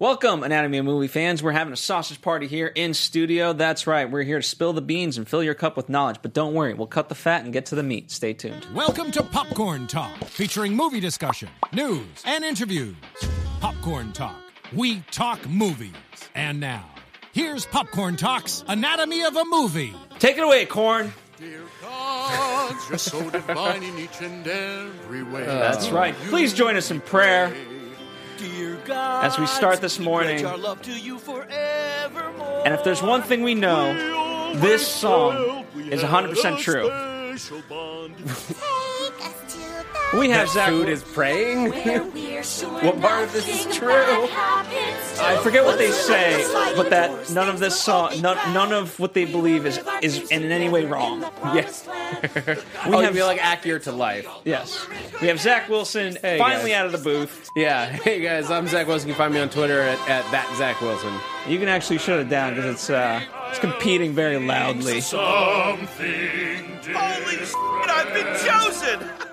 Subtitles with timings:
[0.00, 1.42] Welcome, Anatomy of Movie fans.
[1.42, 3.52] We're having a sausage party here in studio.
[3.52, 6.18] That's right, we're here to spill the beans and fill your cup with knowledge.
[6.22, 8.12] But don't worry, we'll cut the fat and get to the meat.
[8.12, 8.64] Stay tuned.
[8.72, 12.94] Welcome to Popcorn Talk, featuring movie discussion, news, and interviews.
[13.58, 14.36] Popcorn Talk,
[14.72, 15.90] we talk movies.
[16.36, 16.88] And now,
[17.32, 19.96] here's Popcorn Talk's Anatomy of a Movie.
[20.20, 21.12] Take it away, Corn.
[21.38, 25.44] Dear God, you're so divine in each and every way.
[25.44, 26.14] That's right.
[26.28, 27.52] Please join us in prayer.
[28.38, 30.46] Dear God, As we start this morning.
[30.46, 31.18] our love to you.
[32.64, 36.88] And if there's one thing we know, this song is 100% true.
[40.16, 40.70] We have Zach.
[40.70, 41.70] Food is praying.
[41.70, 43.90] what part of this is true?
[43.92, 49.12] I forget what they say, but that none of this song, none, none of what
[49.12, 51.20] they believe is is in any way wrong.
[51.54, 51.86] Yes.
[52.88, 54.26] We oh, have you feel like accurate to life.
[54.44, 54.86] yes.
[55.20, 56.78] We have Zach Wilson Hey, finally guys.
[56.80, 57.50] out of the booth.
[57.54, 57.94] Yeah.
[58.02, 59.08] Hey guys, I'm Zach Wilson.
[59.08, 61.12] You can find me on Twitter at, at that Zach Wilson.
[61.46, 65.02] You can actually shut it down because it's uh, it's competing very loudly.
[65.02, 65.20] Holy shit,
[67.90, 69.27] I've been chosen!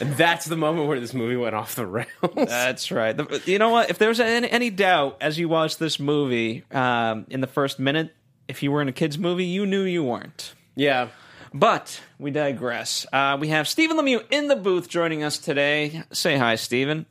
[0.00, 2.06] And that's the moment where this movie went off the rails.
[2.34, 3.16] That's right.
[3.16, 3.90] The- you know what?
[3.90, 7.78] If there was any, any doubt as you watched this movie um, in the first
[7.78, 8.14] minute,
[8.48, 10.54] if you were in a kids movie, you knew you weren't.
[10.74, 11.08] yeah.
[11.54, 13.06] But we digress.
[13.10, 16.02] Uh, we have Stephen Lemieux in the booth joining us today.
[16.12, 17.06] Say hi, Stephen.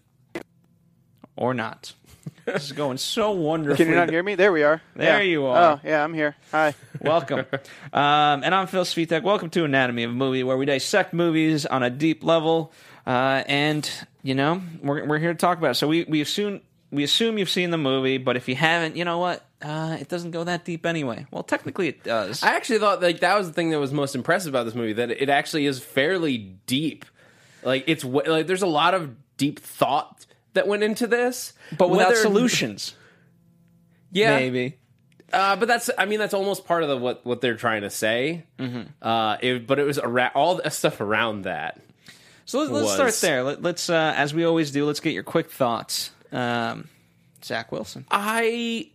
[1.36, 1.94] Or not.
[2.46, 3.78] This is going so wonderfully.
[3.78, 4.36] Can you not hear me?
[4.36, 4.82] There we are.
[4.96, 5.28] There Yeah.
[5.28, 5.58] you are.
[5.74, 6.36] Oh, yeah, I'm here.
[6.52, 6.76] Hi.
[7.06, 7.46] Welcome.
[7.94, 9.22] um, and I'm Phil Svitek.
[9.22, 12.74] Welcome to Anatomy of a Movie, where we dissect movies on a deep level.
[13.06, 13.90] Uh, and,
[14.24, 15.76] you know, we're, we're here to talk about it.
[15.76, 16.62] So we, we assume
[16.92, 19.46] we assume you've seen the movie, but if you haven't, you know what?
[19.62, 21.26] Uh, it doesn't go that deep anyway.
[21.32, 22.42] Well, technically it does.
[22.42, 24.94] I actually thought like that was the thing that was most impressive about this movie
[24.94, 27.06] that it actually is fairly deep.
[27.64, 32.10] Like it's like there's a lot of deep thought that went into this, but without
[32.10, 32.96] Whether- solutions,
[34.12, 34.78] Yeah, maybe.
[35.34, 37.90] Uh, but that's, I mean, that's almost part of the, what what they're trying to
[37.90, 38.46] say.
[38.60, 38.84] Mm-hmm.
[39.02, 41.82] Uh, it, but it was around, all the stuff around that.
[42.46, 43.44] So let's, let's start there.
[43.44, 46.12] Let, let's, uh, as we always do, let's get your quick thoughts.
[46.32, 46.90] Um,
[47.44, 48.06] Zach Wilson.
[48.12, 48.90] I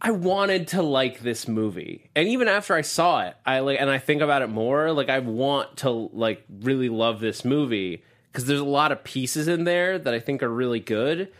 [0.00, 3.90] I wanted to like this movie, and even after I saw it, I like, and
[3.90, 4.92] I think about it more.
[4.92, 8.02] Like, I want to like really love this movie
[8.32, 11.30] because there's a lot of pieces in there that I think are really good.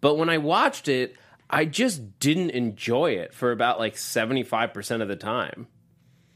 [0.00, 1.16] But when I watched it,
[1.50, 5.66] I just didn't enjoy it for about like seventy five percent of the time.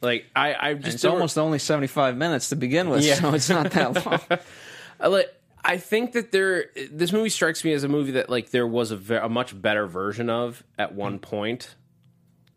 [0.01, 3.15] Like, I I just It's almost only 75 minutes to begin with, Yeah.
[3.17, 4.21] so it's not that long.
[5.01, 5.35] I like.
[5.65, 6.67] I think that there.
[6.93, 9.61] This movie strikes me as a movie that like there was a, ve- a much
[9.61, 11.75] better version of at one point,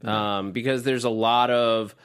[0.03, 1.95] um, because there's a lot of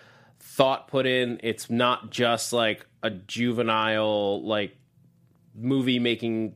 [0.41, 1.39] thought put in.
[1.43, 4.75] It's not just like a juvenile like
[5.55, 6.55] movie making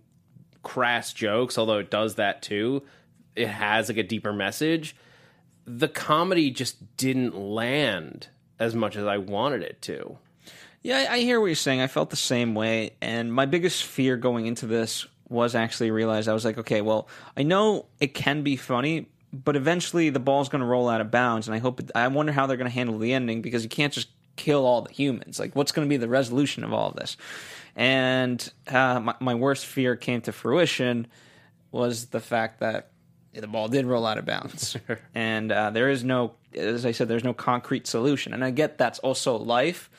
[0.62, 2.82] crass jokes, although it does that too.
[3.36, 4.96] It has like a deeper message.
[5.66, 10.18] The comedy just didn't land as much as I wanted it to.
[10.82, 11.80] Yeah, I hear what you're saying.
[11.80, 16.28] I felt the same way, and my biggest fear going into this was actually realized
[16.28, 20.48] I was like, okay, well, I know it can be funny, but eventually the ball's
[20.48, 22.68] going to roll out of bounds, and I hope it, I wonder how they're going
[22.68, 25.38] to handle the ending because you can't just kill all the humans.
[25.38, 27.16] Like, what's going to be the resolution of all of this?
[27.76, 31.06] And uh, my, my worst fear came to fruition
[31.72, 32.89] was the fact that
[33.34, 34.76] the ball did roll out of bounds,
[35.14, 38.34] and uh, there is no, as I said, there's no concrete solution.
[38.34, 39.90] And I get that's also life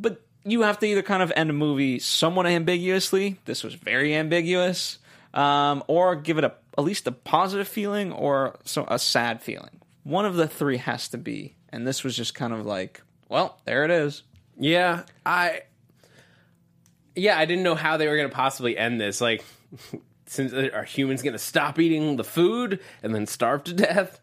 [0.00, 3.38] but you have to either kind of end a movie somewhat ambiguously.
[3.44, 4.98] This was very ambiguous,
[5.34, 9.80] um, or give it a at least a positive feeling or so a sad feeling.
[10.04, 13.60] One of the three has to be, and this was just kind of like, well,
[13.64, 14.22] there it is.
[14.58, 15.62] Yeah, I
[17.14, 19.20] yeah, I didn't know how they were going to possibly end this.
[19.20, 19.44] Like,
[20.28, 24.20] since are humans going to stop eating the food and then starve to death?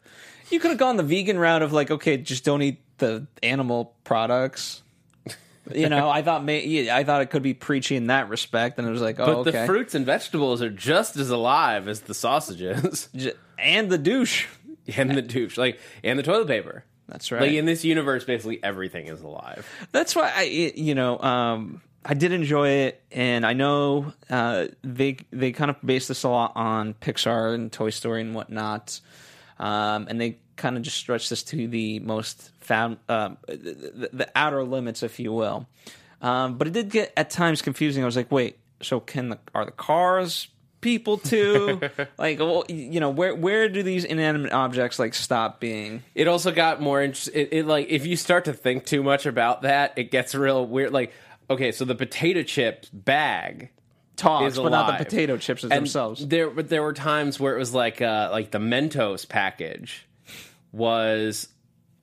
[0.49, 3.95] You could have gone the vegan route of like, okay, just don't eat the animal
[4.03, 4.81] products.
[5.73, 8.87] You know, I thought may, I thought it could be preachy in that respect, and
[8.87, 12.01] it was like, oh, But okay, the fruits and vegetables are just as alive as
[12.01, 13.09] the sausages
[13.57, 14.45] and the douche.
[14.95, 16.85] and the douche, like and the toilet paper.
[17.07, 17.41] That's right.
[17.41, 19.67] Like in this universe, basically everything is alive.
[19.91, 20.43] that's why I,
[20.75, 25.77] you know, um, I did enjoy it, and I know uh, they they kind of
[25.83, 28.99] based this a lot on Pixar and Toy Story and whatnot,
[29.57, 34.29] um, and they kind of just stretched this to the most found um, the, the
[34.35, 35.67] outer limits, if you will.
[36.21, 38.03] Um, but it did get at times confusing.
[38.03, 40.47] I was like, wait, so can the are the cars
[40.81, 41.81] people too?
[42.19, 46.03] like, well, you know, where where do these inanimate objects like stop being?
[46.13, 47.33] It also got more interesting.
[47.33, 50.65] It, it like if you start to think too much about that, it gets real
[50.65, 50.93] weird.
[50.93, 51.11] Like,
[51.49, 53.69] okay, so the potato chips bag
[54.47, 56.25] is but not the potato chips themselves.
[56.25, 60.07] There, but there were times where it was like, uh, like the Mentos package
[60.71, 61.49] was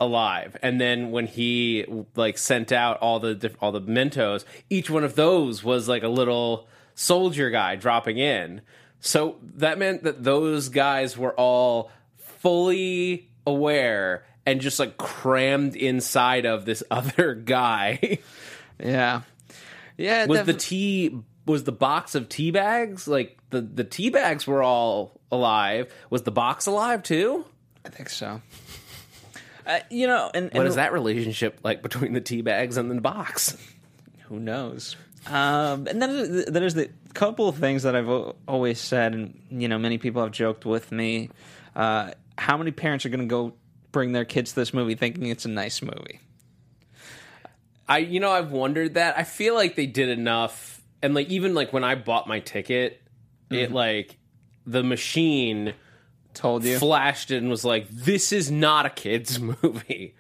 [0.01, 1.87] alive, and then when he
[2.17, 6.03] like sent out all the diff- all the Mentos, each one of those was like
[6.03, 8.61] a little soldier guy dropping in.
[9.01, 16.47] So that meant that those guys were all fully aware and just like crammed inside
[16.47, 18.19] of this other guy.
[18.79, 19.23] yeah,
[20.03, 20.27] yeah.
[20.27, 21.17] was the tea
[21.47, 26.23] was the box of tea bags like the the tea bags were all alive was
[26.23, 27.45] the box alive too
[27.85, 28.41] I think so.
[29.65, 33.01] Uh, you know, and, and is that relationship like between the tea bags and the
[33.01, 33.57] box
[34.23, 34.97] Who knows?
[35.27, 38.09] Um, and then there's the couple of things that I've
[38.49, 41.31] always said, and you know, many people have joked with me.
[41.77, 43.53] Uh, how many parents are going to go
[43.93, 46.19] bring their kids to this movie thinking it's a nice movie?
[47.93, 51.55] I you know i've wondered that i feel like they did enough and like even
[51.55, 53.01] like when i bought my ticket
[53.51, 54.17] it like
[54.67, 55.75] the machine
[56.35, 56.79] Told you.
[56.79, 60.15] flashed it and was like this is not a kids movie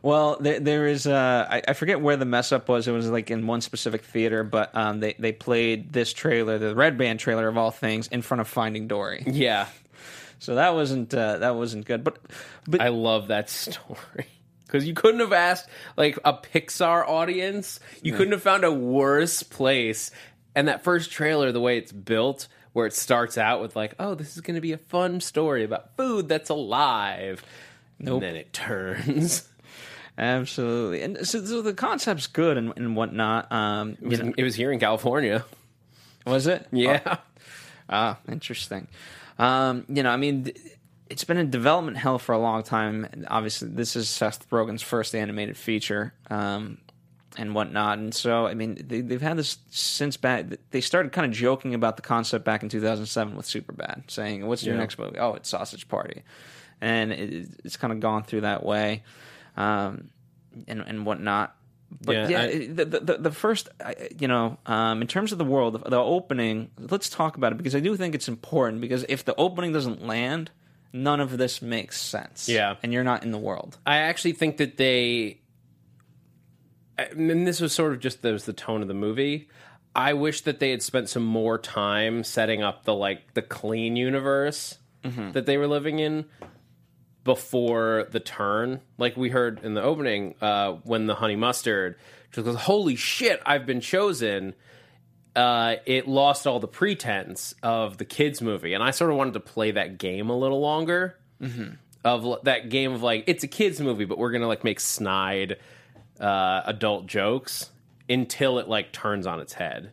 [0.00, 1.08] Well, there, there is.
[1.08, 2.86] Uh, I, I forget where the mess up was.
[2.86, 6.72] It was like in one specific theater, but um, they they played this trailer, the
[6.72, 9.24] Red Band trailer of all things, in front of Finding Dory.
[9.26, 9.66] yeah
[10.38, 12.04] So that wasn't uh, that wasn't good.
[12.04, 12.18] But
[12.68, 14.28] but I love that story.
[14.68, 15.66] Because you couldn't have asked
[15.96, 17.80] like a Pixar audience.
[18.02, 20.10] You couldn't have found a worse place.
[20.54, 24.14] And that first trailer, the way it's built, where it starts out with like, "Oh,
[24.14, 27.42] this is going to be a fun story about food that's alive,"
[27.98, 28.14] Nope.
[28.14, 29.48] and then it turns.
[30.18, 33.50] absolutely, and so, so the concept's good and, and whatnot.
[33.52, 35.44] Um, It was, it was here in California.
[36.26, 36.66] was it?
[36.72, 37.16] Yeah,
[37.88, 38.86] Ah, interesting.
[39.38, 40.56] Um, you know, I mean, th-
[41.10, 43.06] it's been in development hell for a long time.
[43.12, 46.78] And Obviously, this is Seth Rogen's first animated feature um,
[47.36, 47.98] and whatnot.
[47.98, 50.46] And so, I mean, they, they've had this since back.
[50.70, 54.64] They started kind of joking about the concept back in 2007 with Superbad, saying, "What's
[54.64, 54.80] your Yeah.
[54.80, 56.22] next movie?" Oh, it's Sausage Party,
[56.80, 59.02] and it, it's kind of gone through that way,
[59.56, 60.10] um,
[60.66, 61.54] and and whatnot.
[62.04, 63.68] But Yeah, yeah, I- the, the the first,
[64.18, 66.70] you know, um, in terms of the world, the opening.
[66.78, 68.80] Let's talk about it because I do think it's important.
[68.82, 70.50] Because if the opening doesn't land,
[70.92, 72.48] none of this makes sense.
[72.48, 72.76] Yeah.
[72.82, 73.78] and you're not in the world.
[73.86, 75.40] I actually think that they,
[76.98, 79.48] and this was sort of just that was the tone of the movie.
[79.94, 83.96] I wish that they had spent some more time setting up the like the clean
[83.96, 84.78] universe
[85.32, 86.26] that they were living in
[87.24, 88.80] before the turn.
[88.98, 91.96] Like we heard in the opening, uh, when the honey mustard
[92.32, 94.54] just goes, "Holy shit, I've been chosen."
[95.36, 99.34] Uh, it lost all the pretense of the kids movie, and I sort of wanted
[99.34, 101.16] to play that game a little longer
[102.04, 105.58] of that game of like it's a kids movie, but we're gonna like make snide
[106.20, 107.70] uh, adult jokes
[108.08, 109.92] until it like turns on its head.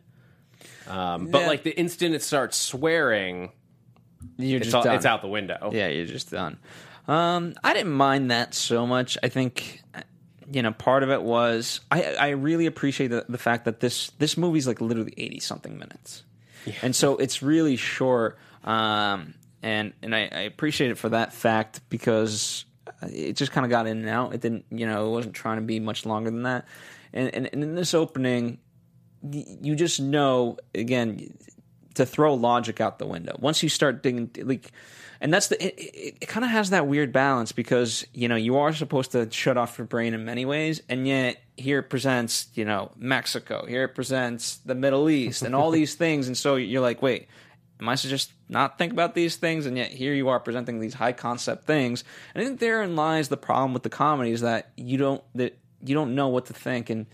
[0.88, 1.46] Um, but Yeah.
[1.48, 3.52] like the instant it starts swearing,
[4.38, 5.70] You're it's, just all, it's out the window.
[5.72, 6.58] Yeah, you're just done.
[7.06, 9.16] Um, I didn't mind that so much.
[9.22, 9.82] I think,
[10.50, 14.10] you know, part of it was I, I really appreciate the, the fact that this
[14.18, 16.24] this movie's like literally eighty something minutes,
[16.82, 18.38] and so it's really short.
[18.64, 22.64] Um, and and I, I appreciate it for that fact because
[23.02, 24.34] it just kind of got in and out.
[24.34, 26.66] It didn't, you know, it wasn't trying to be much longer than that.
[27.12, 28.58] And and, and in this opening,
[29.22, 31.36] you just know again
[31.94, 34.70] to throw logic out the window once you start digging like
[35.20, 38.36] and that's the it, it, it kind of has that weird balance because you know
[38.36, 41.84] you are supposed to shut off your brain in many ways and yet here it
[41.84, 46.36] presents you know mexico here it presents the middle east and all these things and
[46.36, 47.28] so you're like wait
[47.80, 49.66] am i supposed to just not think about these things?
[49.66, 52.04] And yet here you are presenting these high concept things
[52.34, 55.58] and i think therein lies the problem with the comedy is that you don't that
[55.84, 57.06] you don't know what to think and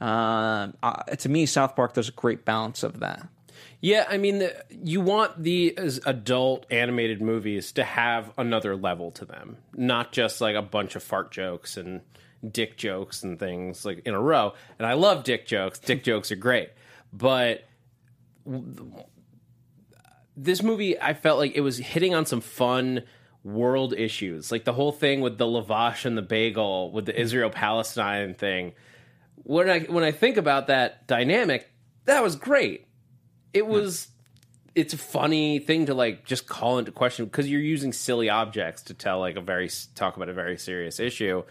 [0.00, 3.26] uh, uh, to me south park does a great balance of that
[3.80, 9.24] Yeah, I mean, the, you want these adult animated movies to have another level to
[9.24, 12.00] them, not just like a bunch of fart jokes and
[12.48, 14.54] dick jokes and things like in a row.
[14.78, 15.78] And I love dick jokes.
[15.78, 16.70] Dick jokes are great,
[17.12, 17.64] but
[20.36, 23.02] this movie, I felt like it was hitting on some fun
[23.44, 27.50] world issues, like the whole thing with the lavash and the bagel, with the Israel
[27.50, 28.72] Palestine thing.
[29.44, 31.70] When I when I think about that dynamic,
[32.04, 32.87] that was great
[33.52, 34.08] it was
[34.74, 38.82] it's a funny thing to like just call into question because you're using silly objects
[38.82, 41.42] to tell like a very talk about a very serious issue.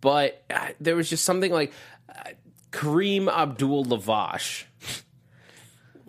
[0.00, 1.72] But uh, there was just something like
[2.08, 2.30] uh,
[2.72, 4.64] Kareem Abdul Lavash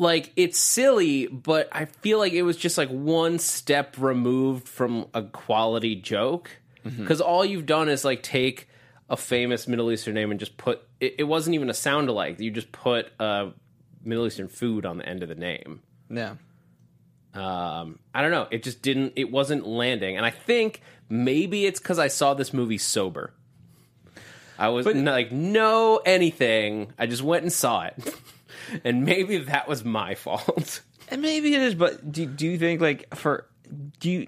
[0.01, 5.05] like it's silly but I feel like it was just like one step removed from
[5.13, 6.49] a quality joke.
[6.83, 8.67] Because all you've done is like take
[9.07, 12.39] a famous Middle Eastern name and just put it, it wasn't even a sound alike.
[12.39, 13.51] You just put a
[14.03, 15.81] Middle Eastern food on the end of the name.
[16.09, 16.35] Yeah.
[17.33, 18.47] Um, I don't know.
[18.51, 19.13] It just didn't.
[19.15, 23.33] It wasn't landing, and I think maybe it's because I saw this movie sober.
[24.59, 26.91] I was But- like, no anything.
[26.99, 28.15] I just went and saw it,
[28.83, 30.81] and maybe that was my fault.
[31.09, 33.47] And maybe it is, but do do you think like for
[33.99, 34.27] do you?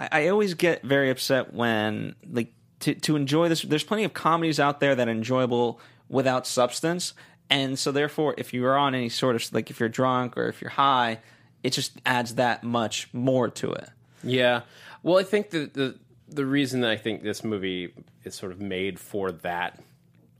[0.00, 3.60] I, I always get very upset when like to to enjoy this.
[3.60, 7.12] There's plenty of comedies out there that are enjoyable without substance,
[7.52, 10.48] and so therefore, if you are on any sort of like if you're drunk or
[10.48, 11.18] if you're high,
[11.62, 13.90] it just adds that much more to it.
[14.24, 14.62] Yeah.
[15.02, 17.92] Well, I think the the the reason that I think this movie
[18.24, 19.78] is sort of made for that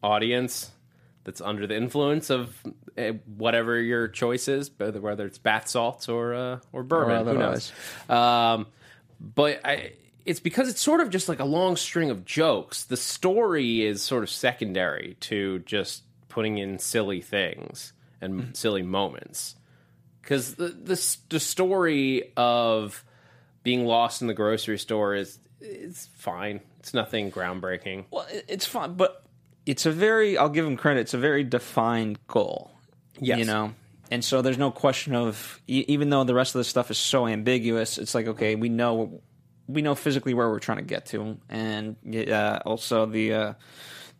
[0.02, 0.71] audience
[1.25, 2.57] that's under the influence of
[2.97, 7.38] eh, whatever your choice is, whether whether it's bath salts or uh, or bourbon, who
[7.38, 7.73] knows.
[8.09, 8.69] Um,
[9.21, 9.92] but I.
[10.25, 12.85] It's because it's sort of just like a long string of jokes.
[12.85, 19.57] The story is sort of secondary to just putting in silly things and silly moments
[20.23, 23.05] because the, the the story of
[23.62, 26.61] being lost in the grocery store is it's fine.
[26.81, 28.07] It's nothing groundbreaking.
[28.11, 29.25] Well, it's fine, but
[29.67, 30.39] it's a very.
[30.39, 31.01] I'll give him credit.
[31.01, 32.71] It's a very defined goal.
[33.19, 33.39] Yes.
[33.39, 33.75] you know,
[34.11, 37.27] and so there's no question of even though the rest of the stuff is so
[37.27, 37.99] ambiguous.
[37.99, 39.21] It's like okay, we know
[39.69, 41.97] we know physically where we're trying to get to, and
[42.29, 43.35] uh, also the.
[43.35, 43.55] Uh,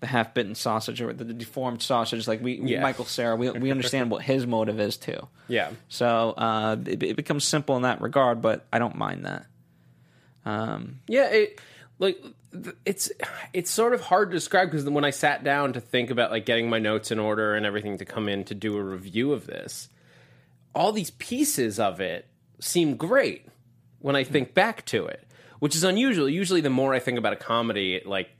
[0.03, 2.83] the half-bitten sausage or the, the deformed sausage, like we, Yeah.
[2.83, 5.29] Michael Cera, we we understand what his motive is too.
[5.49, 5.71] Yeah.
[5.89, 9.47] So uh, it, it becomes simple in that regard, but I don't mind that.
[10.45, 11.61] Um, Yeah, it
[11.99, 12.23] like
[12.85, 13.11] it's
[13.53, 16.45] it's sort of hard to describe because when I sat down to think about like
[16.45, 19.47] getting my notes in order and everything to come in to do a review of
[19.47, 19.89] this,
[20.75, 22.27] all these pieces of it
[22.59, 23.47] seem great
[24.01, 25.25] when I think back to it,
[25.61, 26.29] which is unusual.
[26.29, 28.31] Usually, the more I think about a comedy, it like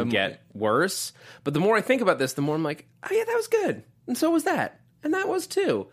[0.00, 1.12] can get worse.
[1.44, 3.48] But the more I think about this, the more I'm like, oh yeah, that was
[3.48, 5.88] good, and so was that, and that was too.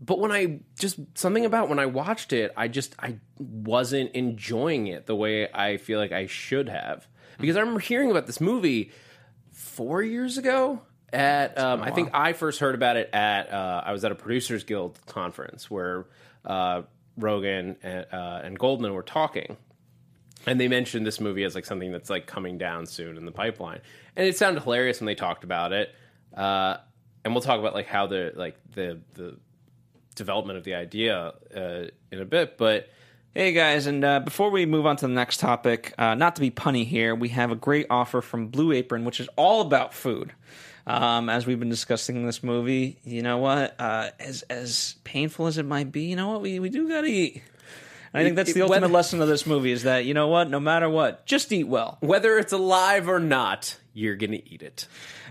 [0.00, 4.86] But when I just something about when I watched it, I just I wasn't enjoying
[4.86, 7.06] it the way I feel like I should have.
[7.38, 8.92] Because I remember hearing about this movie
[9.52, 10.80] four years ago
[11.12, 14.14] at um, I think I first heard about it at uh, I was at a
[14.14, 16.06] producers guild conference where
[16.44, 16.82] uh,
[17.18, 19.56] Rogen and, uh, and Goldberg were talking
[20.46, 23.32] and they mentioned this movie as like something that's like coming down soon in the
[23.32, 23.80] pipeline
[24.16, 25.94] and it sounded hilarious when they talked about it
[26.36, 26.76] uh,
[27.24, 29.36] and we'll talk about like how the like the the
[30.14, 32.88] development of the idea uh, in a bit but
[33.32, 36.40] Hey guys, and uh, before we move on to the next topic, uh, not to
[36.40, 39.94] be punny here, we have a great offer from Blue Apron, which is all about
[39.94, 40.32] food.
[40.84, 43.76] Um, as we've been discussing this movie, you know what?
[43.78, 46.40] Uh, as as painful as it might be, you know what?
[46.40, 47.40] We we do gotta eat.
[48.12, 50.50] I think that's the ultimate whether- lesson of this movie: is that you know what?
[50.50, 51.98] No matter what, just eat well.
[52.00, 54.86] whether it's alive or not you're gonna eat it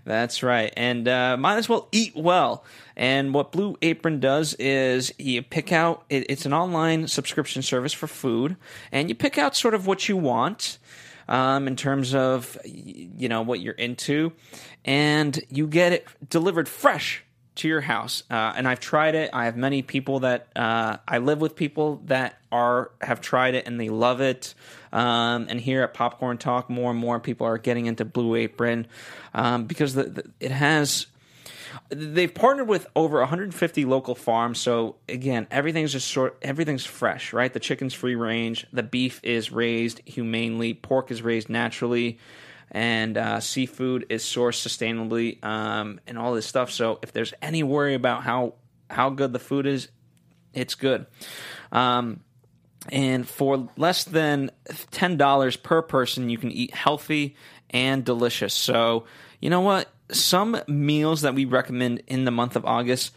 [0.06, 0.74] That's right.
[0.76, 2.64] And uh, might as well eat well.
[2.96, 7.94] And what Blue Apron does is you pick out, it, it's an online subscription service
[7.94, 8.58] for food,
[8.92, 10.78] and you pick out sort of what you want
[11.28, 14.32] um, in terms of, you know, what you're into,
[14.84, 17.24] and you get it delivered fresh
[17.60, 18.24] to your house.
[18.30, 19.30] Uh, and I've tried it.
[19.34, 23.68] I have many people that uh, I live with people that are have tried it
[23.68, 24.54] and they love it.
[24.92, 28.88] Um, and here at Popcorn Talk, more and more people are getting into Blue Apron
[29.34, 31.06] um, because the, the, it has.
[31.90, 37.52] They've partnered with over 150 local farms, so again, everything's just sort everything's fresh, right?
[37.54, 42.18] The chicken's free range, the beef is raised humanely, pork is raised naturally,
[42.72, 46.72] and uh, seafood is sourced sustainably, um, and all this stuff.
[46.72, 48.54] So if there's any worry about how
[48.90, 49.90] how good the food is,
[50.54, 51.06] it's good.
[51.72, 52.22] Um,
[52.92, 54.52] and for less than
[54.92, 57.36] ten dollars per person, you can eat healthy
[57.70, 58.54] and delicious.
[58.54, 59.06] So
[59.40, 59.90] you know what?
[60.12, 63.14] Some meals that we recommend in the month of August.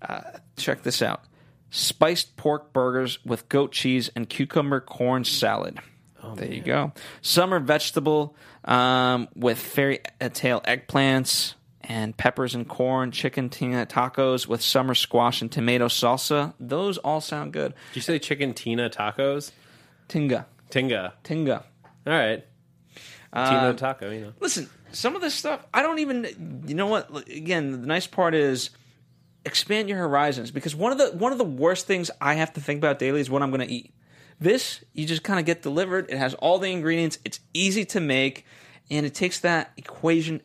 [0.00, 0.22] Uh,
[0.56, 1.24] check this out:
[1.70, 5.78] spiced pork burgers with goat cheese and cucumber corn salad.
[6.36, 6.92] there you go.
[7.20, 10.00] Summer vegetable um, with fairy
[10.32, 16.54] tale eggplants and peppers and corn, chicken tina tacos with summer squash and tomato salsa.
[16.60, 17.74] Those all sound good.
[17.90, 19.50] did you say chicken tina tacos
[20.08, 20.46] Tinga.
[20.70, 21.64] tinga Tinga.
[22.06, 22.44] all right
[23.34, 26.62] tina taco you know Listen, some of this stuff, I don't even.
[26.66, 27.28] You know what?
[27.28, 28.70] Again, the nice part is
[29.44, 32.60] expand your horizons because one of the one of the worst things I have to
[32.60, 33.92] think about daily is what I'm going to eat.
[34.42, 36.10] This you just kind of get delivered.
[36.10, 37.18] It has all the ingredients.
[37.24, 38.44] It's easy to make,
[38.90, 40.40] and it takes that equation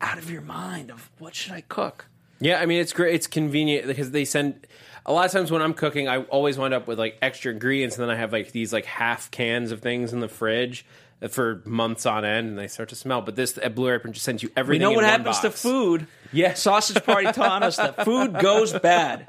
[0.00, 2.06] out of your mind of what should I cook.
[2.40, 3.14] Yeah, I mean it's great.
[3.14, 4.66] It's convenient because they send.
[5.06, 7.96] A lot of times when I'm cooking, I always wind up with like extra ingredients,
[7.96, 10.84] and then I have like these like half cans of things in the fridge.
[11.30, 13.20] for months on end, and they start to smell.
[13.20, 14.82] But this at Blue Apron just sends you We everything.
[14.82, 16.06] know in what happens to food.
[16.32, 16.54] Yeah.
[16.54, 19.26] Sausage Party taught us that food goes bad.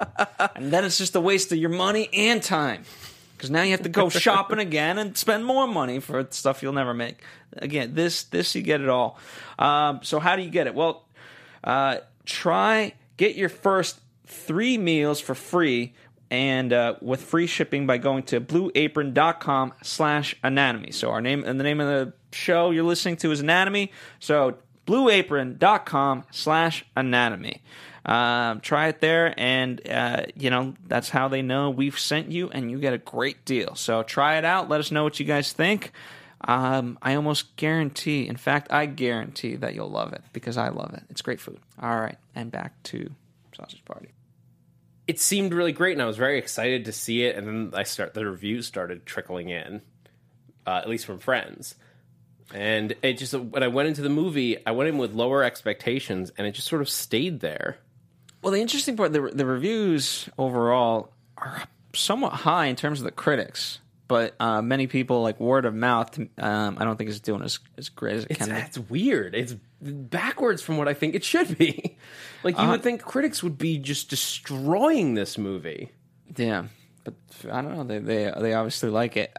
[0.55, 2.83] And then it's just a waste of your money and time.
[3.41, 6.73] Because now you have to go shopping again and spend more money for stuff you'll
[6.73, 7.23] never make.
[7.57, 9.17] Again, this this you get it all.
[9.57, 10.75] Um, so how do you get it?
[10.75, 11.07] Well,
[11.63, 15.95] uh, try get your first three meals for free
[16.29, 21.59] and uh, with free shipping by going to blueapron.com slash anatomy so our name and
[21.59, 24.55] the name of the show you're listening to is anatomy so
[24.87, 27.61] blueapron.com slash anatomy
[28.05, 32.49] um, try it there and uh, you know that's how they know we've sent you
[32.49, 35.25] and you get a great deal so try it out let us know what you
[35.25, 35.91] guys think
[36.47, 40.93] um, I almost guarantee, in fact, I guarantee that you'll love it because I love
[40.93, 41.03] it.
[41.09, 41.59] It's great food.
[41.79, 43.11] All right, and back to
[43.55, 44.09] Sausage Party.
[45.07, 47.35] It seemed really great, and I was very excited to see it.
[47.35, 49.81] And then I start the reviews started trickling in,
[50.65, 51.75] uh, at least from friends.
[52.53, 56.31] And it just when I went into the movie, I went in with lower expectations,
[56.37, 57.77] and it just sort of stayed there.
[58.41, 63.11] Well, the interesting part, the, the reviews overall are somewhat high in terms of the
[63.11, 66.17] critics, but uh, many people like word of mouth.
[66.37, 68.55] Um, I don't think is doing as as great as it It's, can.
[68.55, 69.35] it's weird.
[69.35, 71.97] It's backwards from what I think it should be.
[72.43, 75.91] Like you would think critics would be just destroying this movie.
[76.35, 76.63] Yeah,
[77.03, 77.13] but
[77.51, 77.83] I don't know.
[77.83, 79.31] They they they obviously like it,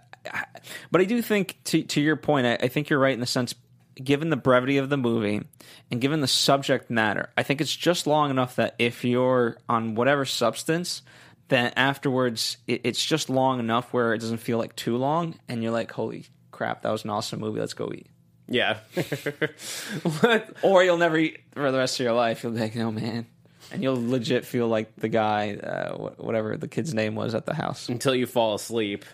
[0.92, 3.26] but I do think to to your point, I, I think you're right in the
[3.26, 3.56] sense.
[4.03, 5.43] Given the brevity of the movie
[5.91, 9.95] and given the subject matter, I think it's just long enough that if you're on
[9.95, 11.03] whatever substance,
[11.49, 15.63] then afterwards it, it's just long enough where it doesn't feel like too long, and
[15.63, 17.61] you're like, "Holy crap, that was an awesome movie.
[17.61, 18.07] Let's go eat."
[18.49, 18.79] Yeah.
[20.63, 22.43] Or you'll never eat for the rest of your life.
[22.43, 23.27] You'll be like, "Oh man,"
[23.71, 27.55] and you'll legit feel like the guy, uh, whatever the kid's name was at the
[27.55, 27.89] house.
[27.89, 29.05] Until you fall asleep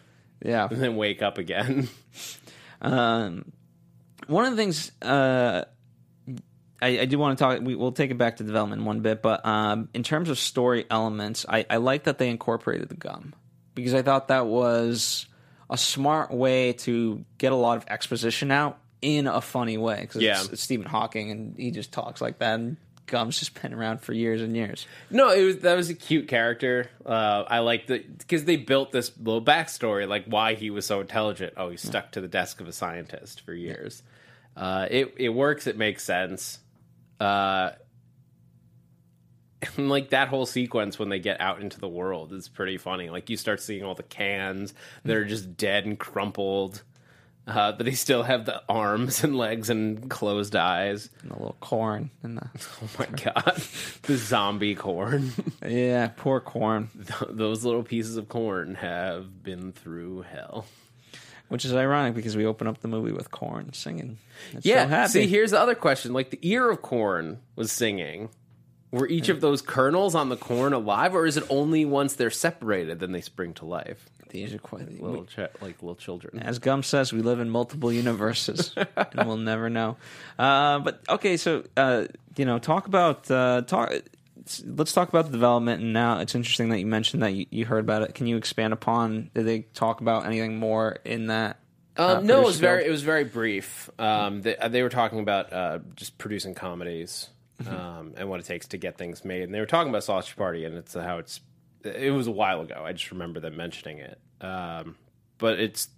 [0.45, 0.69] Yeah.
[0.71, 1.89] and then wake up again.
[2.81, 3.51] Um,
[4.29, 5.65] one of the things uh,
[6.81, 7.61] I, I do want to talk.
[7.61, 10.39] We, we'll take it back to development in one bit, but um, in terms of
[10.39, 13.35] story elements, I, I like that they incorporated the gum
[13.75, 15.27] because I thought that was
[15.71, 20.01] a smart way to get a lot of exposition out in a funny way.
[20.03, 20.41] Because Yeah.
[20.41, 22.77] it's, it's Stephen Hawking and he just talks like that, and
[23.09, 24.87] gum's just been around for years and years.
[25.11, 26.91] No, it was that was a cute character.
[27.05, 31.01] Uh, I like the because they built this little backstory, like why he was so
[31.01, 31.55] intelligent.
[31.57, 34.03] Oh, he stuck to the desk of a scientist for years.
[34.57, 35.67] Uh, it it works.
[35.67, 36.59] It makes sense.
[37.19, 37.71] Uh,
[39.77, 43.11] and like that whole sequence when they get out into the world is pretty funny.
[43.11, 46.83] Like you start seeing all the cans that are just dead and crumpled,
[47.49, 51.09] uh, but they still have the arms and legs and closed eyes.
[51.23, 52.49] And the little corn and the
[52.83, 53.63] Oh my god,
[54.03, 55.33] the zombie corn.
[55.67, 56.91] yeah, poor corn.
[57.29, 60.67] Those little pieces of corn have been through hell.
[61.49, 64.19] Which is ironic because we open up the movie with corn singing.
[64.53, 64.83] It's Yeah.
[64.85, 65.09] so happy.
[65.13, 68.29] See, here's the other question: like the ear of corn was singing.
[68.91, 72.31] Were each of those kernels on the corn alive, or is it only once they're
[72.31, 74.09] separated then they spring to life?
[74.31, 76.39] These are quite Little ch- like little children.
[76.41, 79.97] As Gum says, we live in multiple universes, and we'll never know.
[80.39, 83.93] Uh, but okay, so uh, you know, talk about uh, talk.
[84.65, 85.83] Let's talk about the development.
[85.83, 88.15] And now it's interesting that you mentioned that you, you heard about it.
[88.15, 89.31] Can you expand upon?
[89.35, 91.59] Did they talk about anything more in that?
[91.99, 93.91] uh, Um, no, it was producer very it was very brief.
[93.99, 97.29] Um, they, they were talking about uh, just producing comedies
[97.69, 100.37] um, and what it takes to get things made, and they were talking about Sausage
[100.37, 101.41] Party and it's how it's.
[101.85, 102.83] It was a while ago.
[102.85, 104.97] I just remember them mentioning it, um,
[105.39, 105.89] but it's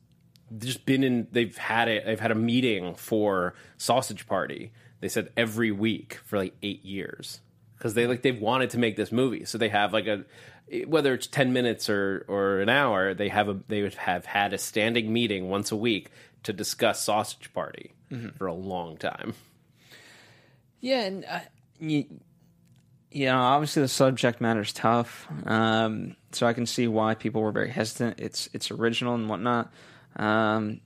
[0.59, 1.29] just been in.
[1.33, 2.05] They've had it.
[2.05, 4.73] They've had a meeting for Sausage Party.
[5.01, 7.40] They said every week for like eight years
[7.77, 10.25] because they like they've wanted to make this movie, so they have like a
[10.87, 14.53] whether it's 10 minutes or or an hour they have a they would have had
[14.53, 16.12] a standing meeting once a week
[16.45, 17.90] to discuss sausage party
[18.38, 19.35] for a long time
[20.81, 21.40] Yeah, and uh,
[21.79, 22.07] you,
[23.11, 27.42] you know, obviously the subject matter is tough, um, so I can see why people
[27.42, 28.20] were very hesitant.
[28.20, 29.73] It's it's original and whatnot.
[30.16, 30.81] Um,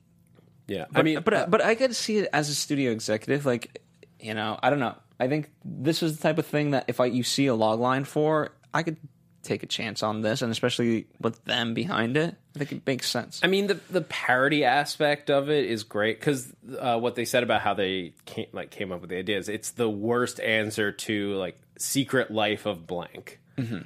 [0.66, 3.44] yeah But, i mean but but I to see it as a studio executive.
[3.44, 3.82] Like,
[4.20, 4.96] you know, I don't know.
[5.20, 7.80] I think this is the type of thing that if I you see a log
[7.80, 8.96] line for, I could
[9.42, 13.08] take a chance on this, and especially with them behind it, I think it makes
[13.08, 13.40] sense.
[13.42, 17.42] I mean, the the parody aspect of it is great because uh, what they said
[17.42, 19.48] about how they came, like came up with the ideas.
[19.48, 23.40] It's the worst answer to like Secret Life of blank.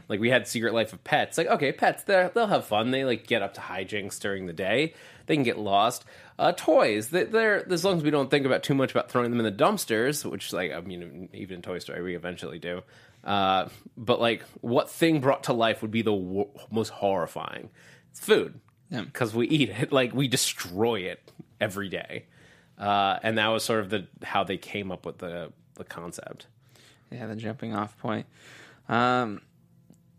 [0.08, 1.36] Like we had Secret Life of Pets.
[1.36, 2.90] Like okay, pets they they'll have fun.
[2.90, 4.94] They like get up to hijinks during the day.
[5.26, 6.06] They can get lost.
[6.38, 9.30] Uh, toys they, they're as long as we don't think about too much about throwing
[9.30, 12.80] them in the dumpsters, which like I mean even in Toy Story we eventually do.
[13.22, 17.68] Uh, but like what thing brought to life would be the wo- most horrifying?
[18.10, 19.02] It's food Yeah.
[19.02, 22.24] because we eat it like we destroy it every day
[22.78, 26.46] uh, and that was sort of the how they came up with the the concept.
[27.10, 28.26] Yeah, the jumping off point.
[28.88, 29.40] Um,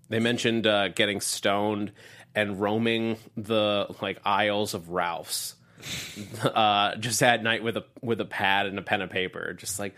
[0.09, 1.91] They mentioned uh, getting stoned
[2.35, 5.55] and roaming the like aisles of Ralph's
[6.43, 9.79] uh, just at night with a with a pad and a pen and paper, just
[9.79, 9.95] like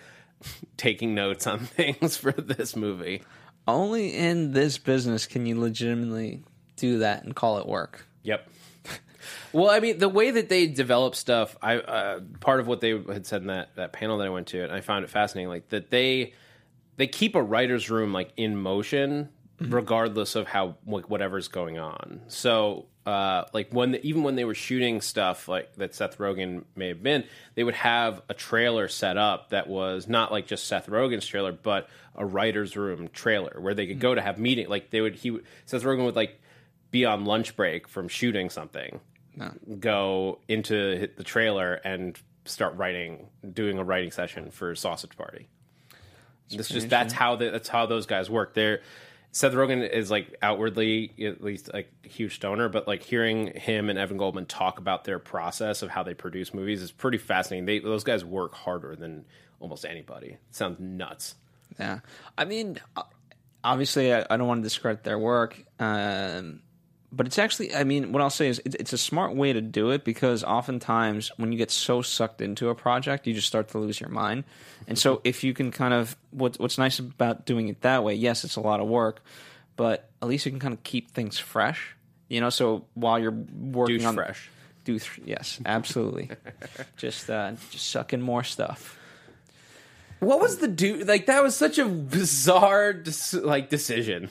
[0.78, 3.22] taking notes on things for this movie.
[3.68, 6.44] only in this business can you legitimately
[6.78, 8.06] do that and call it work.
[8.24, 8.48] Yep.
[9.54, 12.92] Well, I mean, the way that they develop stuff, I uh, part of what they
[12.98, 15.50] had said in that, that panel that I went to, and I found it fascinating,
[15.50, 16.34] like that they
[17.02, 22.22] they keep a writer's room like in motion, regardless of how like, whatever's going on.
[22.28, 26.90] So, uh, like when even when they were shooting stuff like that Seth Rogen may
[26.90, 27.24] have been,
[27.56, 31.52] they would have a trailer set up that was not like just Seth Rogen's trailer,
[31.52, 34.70] but a writer's room trailer where they could go to have meeting.
[34.70, 36.40] Like they would, he Seth Rogen would like
[36.92, 39.00] be on lunch break from shooting something,
[39.80, 45.48] go into hit the trailer and start writing, doing a writing session for Sausage Party.
[46.58, 48.54] This just that's how the, that's how those guys work.
[48.54, 48.82] They're
[49.34, 53.90] Seth Rogen is like outwardly at least like a huge stoner, but like hearing him
[53.90, 57.66] and Evan Goldberg talk about their process of how they produce movies is pretty fascinating.
[57.66, 59.26] They those guys work harder than
[59.60, 60.32] almost anybody.
[60.32, 61.36] It sounds nuts.
[61.80, 62.00] Yeah,
[62.38, 62.78] I mean,
[63.64, 66.62] obviously, I, I don't want to discredit their work, um,
[67.12, 69.62] but it's actually, I mean, what I'll say is, it's, it's a smart way to
[69.62, 73.68] do it because oftentimes when you get so sucked into a project, you just start
[73.70, 74.46] to lose your mind.
[74.88, 78.14] And so, if you can kind of, what, what's nice about doing it that way,
[78.14, 79.22] yes, it's a lot of work,
[79.76, 81.96] but at least you can kind of keep things fresh.
[82.30, 84.50] You know, so while you're working Douche on fresh.
[84.86, 86.30] do th- yes, absolutely,
[86.96, 88.98] just uh, just suck in more stuff.
[90.20, 91.26] What was the dude like?
[91.26, 94.30] That was such a bizarre dis- like decision.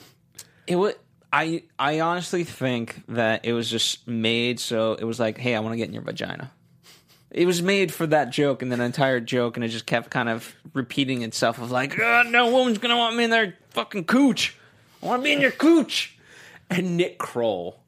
[0.65, 0.95] It was.
[1.33, 5.59] I I honestly think that it was just made so it was like, hey, I
[5.59, 6.51] want to get in your vagina.
[7.29, 10.09] It was made for that joke and then an entire joke, and it just kept
[10.09, 14.03] kind of repeating itself of like, oh, no woman's gonna want me in their fucking
[14.05, 14.57] cooch.
[15.01, 16.17] I want to be in your cooch.
[16.69, 17.79] And Nick Kroll.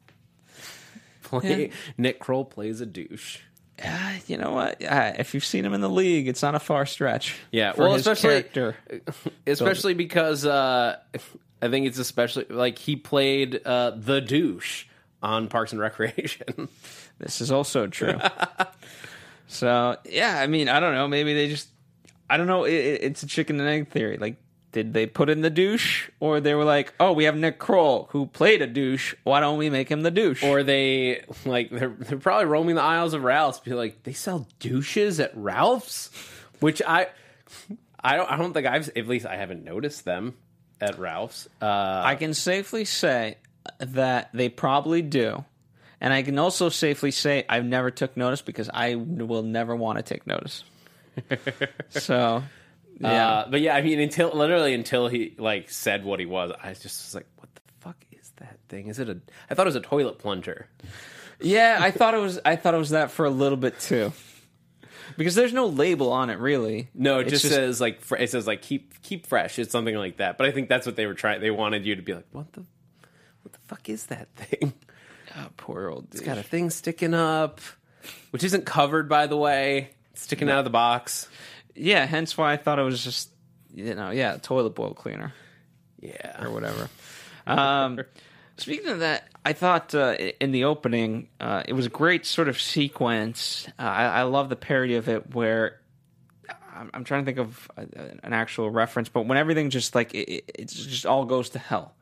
[1.22, 1.72] Play, Yeah.
[1.96, 3.38] Nick Kroll plays a douche.
[3.84, 4.82] Uh, you know what?
[4.84, 7.36] Uh, if you've seen him in the league, it's not a far stretch.
[7.50, 8.76] Yeah, for well, his especially- character.
[9.46, 10.98] especially because uh,
[11.62, 14.84] I think it's especially like he played uh, the douche
[15.22, 16.68] on Parks and Recreation.
[17.16, 18.18] This is also true.
[19.46, 21.06] so yeah, I mean, I don't know.
[21.08, 21.68] Maybe they just,
[22.28, 22.64] I don't know.
[22.64, 24.16] It, it- it's a chicken and egg theory.
[24.18, 24.36] Like,
[24.72, 28.08] did they put in the douche, or they were like, oh, we have Nick Kroll
[28.10, 29.14] who played a douche.
[29.22, 30.42] Why don't we make him the douche?
[30.42, 34.48] or they like they're they're probably roaming the aisles of Ralph's, be like they sell
[34.58, 36.10] douches at Ralph's,
[36.58, 37.06] which I
[38.02, 40.34] I don't I don't think I've at least I haven't noticed them
[40.80, 41.48] at Ralph's.
[41.60, 43.36] Uh, I can safely say
[43.78, 45.44] that they probably do.
[46.00, 49.98] And I can also safely say I've never took notice because I will never want
[49.98, 50.64] to take notice.
[51.88, 52.42] so,
[53.00, 53.28] yeah.
[53.28, 56.74] Uh, but yeah, I mean, until literally until he like said what he was, I
[56.74, 58.88] just was like, "What the fuck is that thing?
[58.88, 60.68] Is it a?" I thought it was a toilet plunger.
[61.40, 62.38] Yeah, I thought it was.
[62.44, 64.12] I thought it was that for a little bit too,
[65.16, 66.88] because there's no label on it really.
[66.94, 69.58] No, it It's just, says like fr- it says like keep keep fresh.
[69.58, 70.38] It's something like that.
[70.38, 71.40] But I think that's what they were trying.
[71.40, 72.60] They wanted you to be like, "What the
[73.42, 74.72] what the fuck is that thing?"
[75.36, 76.10] oh, poor old.
[76.10, 76.20] Dude.
[76.20, 77.60] It's got a thing sticking up,
[78.30, 79.90] which isn't covered, by the way.
[80.12, 81.28] It's sticking out of the box.
[81.74, 83.30] Yeah, hence why I thought it was just
[83.74, 85.32] you know yeah toilet bowl cleaner
[86.00, 86.42] Yeah.
[86.44, 86.88] or whatever.
[87.46, 88.00] Um,
[88.56, 92.48] speaking of that, I thought uh, in the opening uh, it was a great sort
[92.48, 93.66] of sequence.
[93.78, 95.80] Uh, I, I love the parody of it where.
[96.76, 97.82] I'm I'm trying to think of uh,
[98.24, 101.60] an actual reference, but when everything just like it, it it just all goes to
[101.60, 101.94] hell,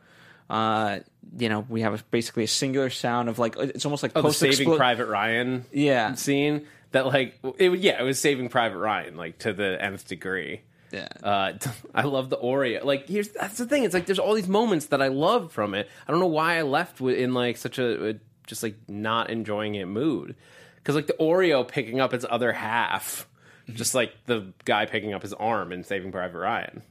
[0.48, 1.00] uh,
[1.36, 4.22] you know, we have a, basically a singular sound of like it's almost like Oh,
[4.22, 6.14] post Saving Private Ryan Yeah.
[6.14, 10.62] scene that like it yeah it was Saving Private Ryan like to the nth degree.
[10.92, 11.08] Yeah.
[11.22, 11.54] Uh,
[11.94, 12.84] I love the Oreo.
[12.84, 13.84] Like here's that's the thing.
[13.84, 15.88] It's like there's all these moments that I love from it.
[16.06, 18.14] I don't know why I left in like such a, a
[18.46, 20.36] just like not enjoying it mood
[20.76, 23.26] because like the Oreo picking up its other half,
[23.72, 26.82] just like the guy picking up his arm in Saving Private Ryan.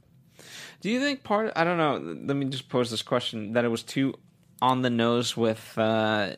[0.82, 1.52] Do you think part?
[1.56, 1.98] I don't know.
[2.26, 4.16] Let me just pose this question: that it was too
[4.62, 6.36] on the nose with uh,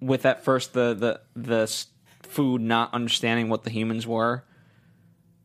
[0.00, 1.84] with at first the the the
[2.22, 4.44] food not understanding what the humans were.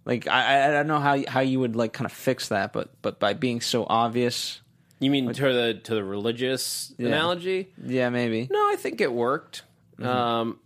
[0.05, 2.89] Like I I don't know how how you would like kind of fix that, but
[3.01, 4.61] but by being so obvious,
[4.99, 7.69] You mean to the to the religious analogy?
[7.83, 8.47] yeah, maybe.
[8.51, 9.63] No, I think it worked.
[10.01, 10.59] Um,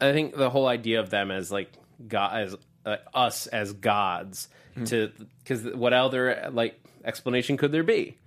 [0.00, 1.72] I think the whole idea of them as like
[2.06, 4.48] God, as uh, us as gods,
[4.84, 8.18] to because what other like explanation could there be?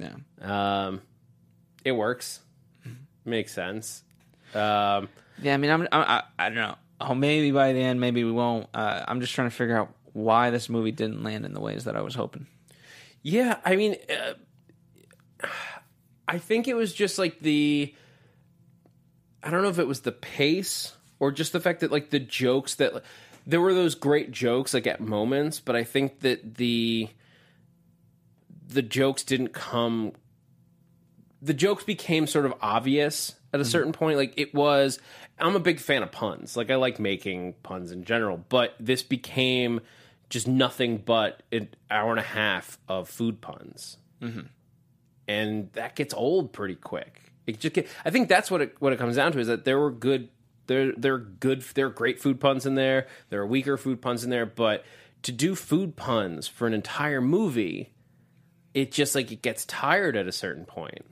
[0.00, 0.16] Yeah.
[0.40, 1.00] Um,
[1.84, 2.40] it works,
[3.24, 4.02] makes sense.
[4.54, 5.08] Um,
[5.40, 6.74] Yeah, I mean, I'm, I, I, I don't know.
[7.08, 8.68] Oh, maybe by the end, maybe we won't.
[8.74, 11.84] Uh, I'm just trying to figure out why this movie didn't land in the ways
[11.84, 12.46] that I was hoping.
[13.22, 15.46] Yeah, I mean, uh,
[16.28, 17.94] I think it was just like the.
[19.42, 22.20] I don't know if it was the pace or just the fact that like the
[22.20, 23.02] jokes that
[23.46, 27.08] there were those great jokes like at moments, but I think that the
[28.68, 30.12] the jokes didn't come.
[31.42, 33.70] The jokes became sort of obvious at a mm-hmm.
[33.70, 34.16] certain point.
[34.16, 34.98] Like it was,
[35.38, 36.56] I'm a big fan of puns.
[36.56, 39.80] Like I like making puns in general, but this became
[40.30, 44.46] just nothing but an hour and a half of food puns, mm-hmm.
[45.28, 47.20] and that gets old pretty quick.
[47.46, 49.64] It just get, I think that's what it what it comes down to is that
[49.64, 50.30] there were good
[50.68, 53.06] there there are good there are great food puns in there.
[53.28, 54.84] There are weaker food puns in there, but
[55.22, 57.92] to do food puns for an entire movie,
[58.72, 61.04] it just like it gets tired at a certain point.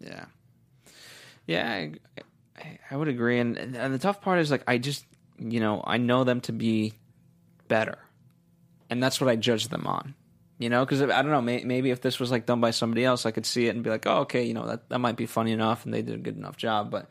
[0.00, 0.24] Yeah,
[1.46, 1.88] yeah,
[2.56, 3.38] I, I, would agree.
[3.38, 5.04] And and the tough part is like I just
[5.38, 6.94] you know I know them to be
[7.66, 7.98] better,
[8.90, 10.14] and that's what I judge them on.
[10.58, 11.40] You know, because I don't know.
[11.40, 13.84] May, maybe if this was like done by somebody else, I could see it and
[13.84, 16.14] be like, "Oh, okay, you know that that might be funny enough, and they did
[16.14, 17.08] a good enough job." But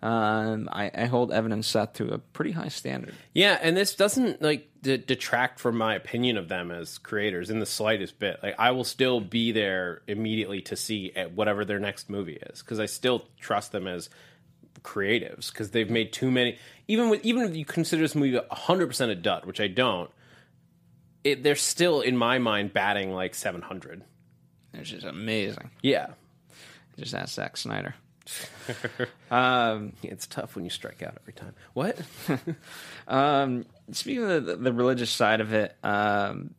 [0.00, 3.14] um, I, I hold Evan and Seth to a pretty high standard.
[3.34, 7.58] Yeah, and this doesn't like d- detract from my opinion of them as creators in
[7.58, 8.38] the slightest bit.
[8.42, 12.60] Like I will still be there immediately to see at whatever their next movie is
[12.62, 14.08] because I still trust them as
[14.82, 16.58] creatives because they've made too many.
[16.86, 20.10] Even with even if you consider this movie hundred percent a dud, which I don't,
[21.24, 24.04] it, they're still in my mind batting like seven hundred.
[24.74, 25.70] It's just amazing.
[25.82, 26.08] Yeah,
[26.96, 27.94] Just ask Zack Snyder.
[30.02, 31.54] it's tough when you strike out every time.
[31.74, 31.98] What?
[33.06, 36.54] Um, speaking of the, the religious side of it, um,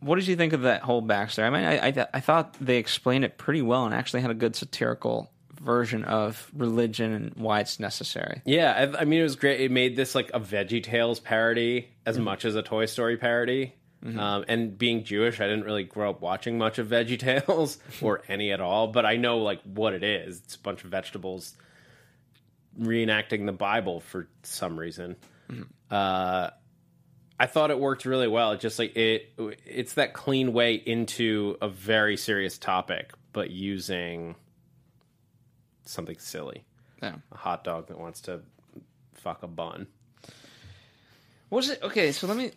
[0.00, 1.44] what did you think of that whole backstory?
[1.44, 4.34] I mean, I, I, I thought they explained it pretty well and actually had a
[4.34, 8.42] good satirical version of religion and why it's necessary.
[8.44, 9.60] Yeah, I, I mean, it was great.
[9.60, 13.74] It made this like a Veggie Tales parody as much as a Toy Story parody.
[14.04, 18.22] Um, and being Jewish, I didn't really grow up watching much of Veggie Tales or
[18.28, 20.38] any at all, but I know like what it is.
[20.38, 21.54] It's a bunch of vegetables
[22.80, 25.16] reenacting the Bible for some reason.
[25.90, 26.50] Uh,
[27.38, 28.52] I thought it worked really well.
[28.52, 29.32] It just like it,
[29.66, 34.36] it's that clean way into a very serious topic, but using
[35.84, 36.64] something silly.
[37.02, 37.16] Yeah.
[37.32, 38.40] A hot dog that wants to
[39.14, 39.88] fuck a bun.
[41.50, 42.12] Was it okay?
[42.12, 42.52] So let me.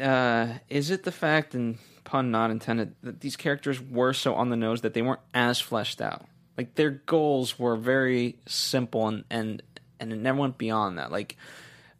[0.00, 4.50] Uh, is it the fact, and pun not intended, that these characters were so on
[4.50, 6.26] the nose that they weren't as fleshed out?
[6.56, 9.62] Like their goals were very simple, and and
[10.00, 11.10] and it never went beyond that.
[11.10, 11.36] Like,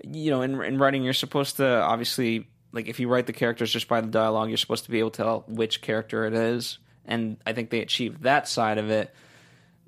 [0.02, 3.72] you know, in in writing, you're supposed to obviously like if you write the characters
[3.72, 6.78] just by the dialogue, you're supposed to be able to tell which character it is,
[7.06, 9.14] and I think they achieved that side of it.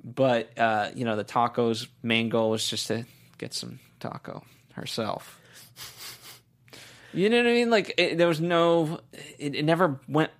[0.04, 3.04] But uh, you know, the taco's main goal was just to
[3.38, 5.35] get some taco herself.
[7.12, 7.70] You know what I mean?
[7.70, 9.00] Like it, there was no,
[9.38, 10.30] it, it never went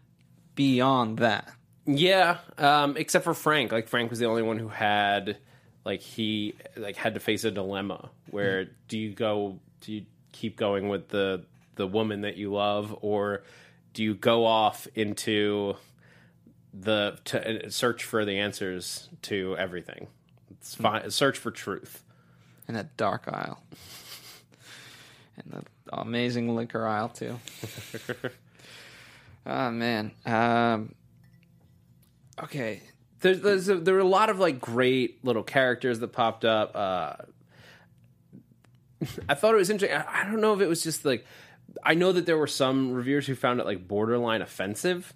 [0.55, 1.51] beyond that.
[1.87, 3.73] Yeah, um, except for Frank.
[3.73, 5.39] Like Frank was the only one who had,
[5.85, 9.61] like he like had to face a dilemma where do you go?
[9.81, 11.45] Do you keep going with the
[11.77, 13.45] the woman that you love, or
[13.93, 15.77] do you go off into
[16.75, 20.09] the to uh, search for the answers to everything?
[20.51, 21.11] It's fine.
[21.11, 22.03] Search for truth.
[22.69, 23.63] in that dark aisle.
[25.93, 27.39] Amazing liquor aisle too.
[29.47, 30.13] oh man.
[30.25, 30.95] Um
[32.43, 32.83] Okay.
[33.21, 36.77] there's, there's a, there were a lot of like great little characters that popped up.
[36.77, 37.15] Uh,
[39.29, 39.97] I thought it was interesting.
[39.99, 41.25] I, I don't know if it was just like
[41.83, 45.13] I know that there were some reviewers who found it like borderline offensive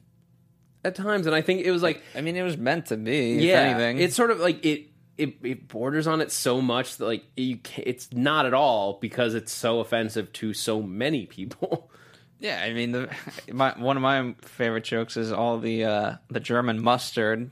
[0.85, 3.37] at times, and I think it was like I mean it was meant to be,
[3.37, 3.99] if yeah, anything.
[3.99, 4.87] it's sort of like it.
[5.21, 8.99] It, it borders on it so much that like you can it's not at all
[9.01, 11.91] because it's so offensive to so many people.
[12.43, 13.11] Yeah, I mean the
[13.53, 17.51] my one of my favorite jokes is all the uh the German mustard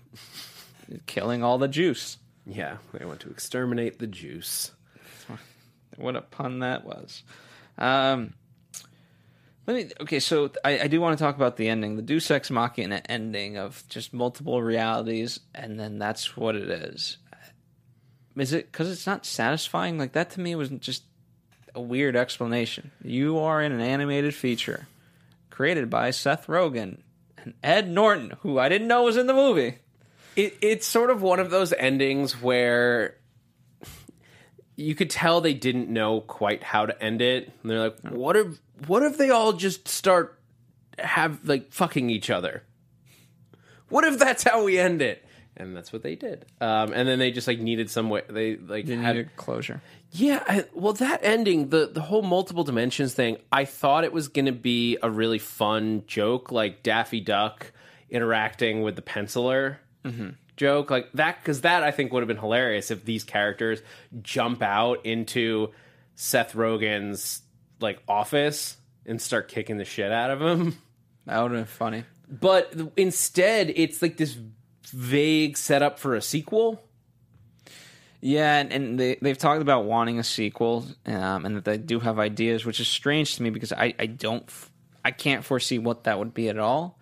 [1.04, 2.16] killing all the juice.
[2.46, 4.72] yeah, they want to exterminate the juice.
[5.98, 7.22] What a pun that was.
[7.76, 8.32] Um,
[9.66, 9.90] let me.
[10.00, 13.02] Okay, so I, I do want to talk about the ending, the Deus Ex Machina
[13.10, 17.18] ending of just multiple realities, and then that's what it is.
[18.38, 19.98] Is it because it's not satisfying?
[19.98, 21.02] Like that to me was just
[21.74, 22.90] a weird explanation.
[23.02, 24.86] You are in an animated feature
[25.50, 26.98] created by Seth Rogen
[27.36, 29.78] and Ed Norton, who I didn't know was in the movie.
[30.36, 33.16] it, it's sort of one of those endings where
[34.76, 37.50] you could tell they didn't know quite how to end it.
[37.62, 40.38] And they're like, what if what if they all just start
[40.98, 42.62] have like fucking each other?
[43.88, 45.24] What if that's how we end it?
[45.58, 46.46] And that's what they did.
[46.60, 48.22] Um, and then they just like needed some way.
[48.28, 49.82] They like Didn't had, need a closure.
[50.12, 54.28] yeah, I, well, that ending, the the whole multiple dimensions thing, I thought it was
[54.28, 57.72] going to be a really fun joke, like Daffy Duck
[58.10, 59.76] interacting with the penciler
[60.56, 63.82] joke, like that, because that I think would have been hilarious if these characters
[64.22, 65.72] jump out into
[66.14, 67.42] Seth Rogen's
[67.80, 70.78] like office and start kicking the shit out of him.
[71.26, 72.04] That would have been funny.
[72.30, 74.36] But instead, it's like this
[74.90, 76.82] vague setup for a sequel.
[78.20, 82.00] Yeah, and, and they they've talked about wanting a sequel, um, and that they do
[82.00, 84.50] have ideas, which is strange to me because I I don't
[85.04, 86.98] I can't foresee what that would be at all.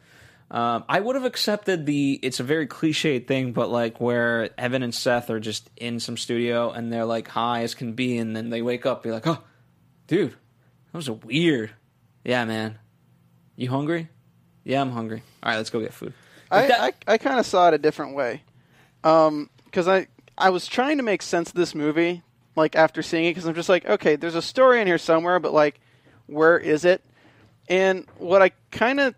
[0.48, 4.82] Um, I would have accepted the it's a very cliched thing, but like where Evan
[4.82, 8.36] and Seth are just in some studio and they're like high as can be, and
[8.36, 9.42] then they wake up, be like, oh,
[10.06, 11.70] dude, that was weird.
[12.24, 12.78] Yeah, man,
[13.56, 14.08] you hungry?
[14.64, 15.22] Yeah, I'm hungry.
[15.42, 16.12] All right, let's go get food.
[16.50, 18.42] I, that- I, I kind of saw it a different way.
[19.02, 22.22] Because I, I was trying to make sense of this movie,
[22.56, 25.38] like, after seeing it, because I'm just like, okay, there's a story in here somewhere,
[25.38, 25.80] but, like,
[26.26, 27.04] where is it?
[27.68, 29.14] And what I kind of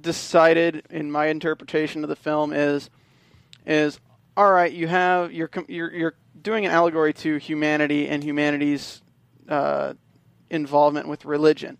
[0.00, 2.90] decided in my interpretation of the film is,
[3.66, 3.98] is
[4.36, 9.02] all right, you have you're you're you're doing an allegory to humanity and humanity's
[9.48, 9.94] uh,
[10.48, 11.76] involvement with religion.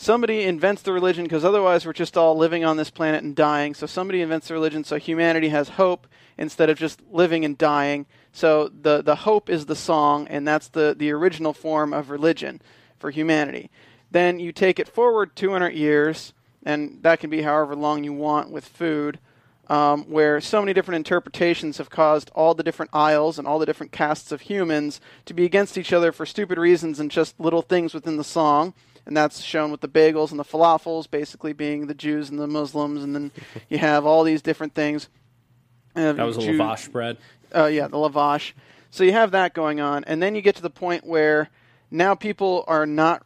[0.00, 3.74] Somebody invents the religion because otherwise we're just all living on this planet and dying.
[3.74, 6.06] So somebody invents the religion so humanity has hope
[6.38, 8.06] instead of just living and dying.
[8.30, 12.62] So the the hope is the song, and that's the the original form of religion
[12.96, 13.70] for humanity.
[14.08, 16.32] Then you take it forward 200 years,
[16.64, 19.18] and that can be however long you want with food
[19.68, 23.66] um, where so many different interpretations have caused all the different aisles and all the
[23.66, 27.62] different castes of humans to be against each other for stupid reasons and just little
[27.62, 28.74] things within the song.
[29.08, 32.46] And that's shown with the bagels and the falafels, basically being the Jews and the
[32.46, 33.32] Muslims, and then
[33.70, 35.08] you have all these different things.
[35.96, 37.16] Uh, That was a Jew- lavash bread.
[37.56, 38.52] uh, yeah, the lavash.
[38.90, 41.48] So you have that going on, and then you get to the point where
[41.90, 43.24] now people are not,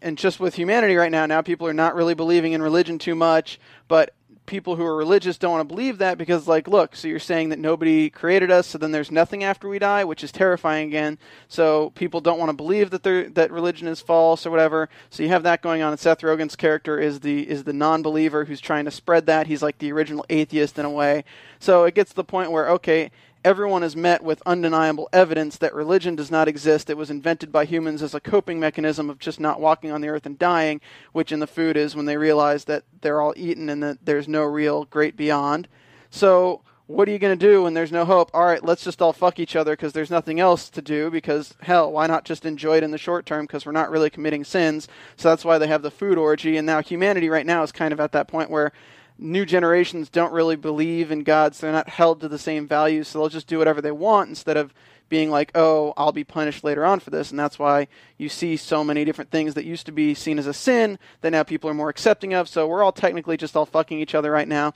[0.00, 3.16] and just with humanity right now, now people are not really believing in religion too
[3.16, 4.14] much, but
[4.46, 7.48] people who are religious don't want to believe that because, like, look, so you're saying
[7.48, 11.18] that nobody created us, so then there's nothing after we die, which is terrifying again.
[11.48, 14.88] So people don't want to believe that they're, that religion is false or whatever.
[15.10, 15.92] So you have that going on.
[15.92, 19.46] And Seth Rogen's character is the is the non-believer who's trying to spread that.
[19.46, 21.24] He's like the original atheist in a way.
[21.58, 23.10] So it gets to the point where okay,
[23.44, 26.88] everyone is met with undeniable evidence that religion does not exist.
[26.88, 30.08] It was invented by humans as a coping mechanism of just not walking on the
[30.08, 30.80] earth and dying,
[31.12, 34.26] which in the food is when they realize that they're all eaten and that there's
[34.26, 35.68] no real great beyond.
[36.10, 38.30] So, what are you going to do when there's no hope?
[38.34, 41.10] All right, let's just all fuck each other because there's nothing else to do.
[41.10, 44.10] Because, hell, why not just enjoy it in the short term because we're not really
[44.10, 44.88] committing sins?
[45.16, 46.56] So, that's why they have the food orgy.
[46.56, 48.72] And now, humanity right now is kind of at that point where
[49.18, 53.08] new generations don't really believe in God, so they're not held to the same values,
[53.08, 54.74] so they'll just do whatever they want instead of
[55.08, 57.30] being like, oh, I'll be punished later on for this.
[57.30, 60.46] And that's why you see so many different things that used to be seen as
[60.46, 62.48] a sin that now people are more accepting of.
[62.48, 64.72] So we're all technically just all fucking each other right now.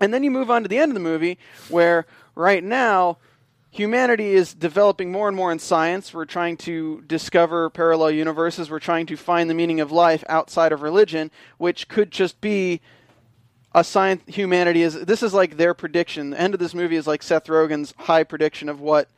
[0.00, 1.38] And then you move on to the end of the movie
[1.68, 3.18] where right now
[3.70, 6.12] humanity is developing more and more in science.
[6.12, 8.70] We're trying to discover parallel universes.
[8.70, 12.80] We're trying to find the meaning of life outside of religion, which could just be
[13.76, 16.30] a science humanity is this is like their prediction.
[16.30, 19.10] The end of this movie is like Seth Rogen's high prediction of what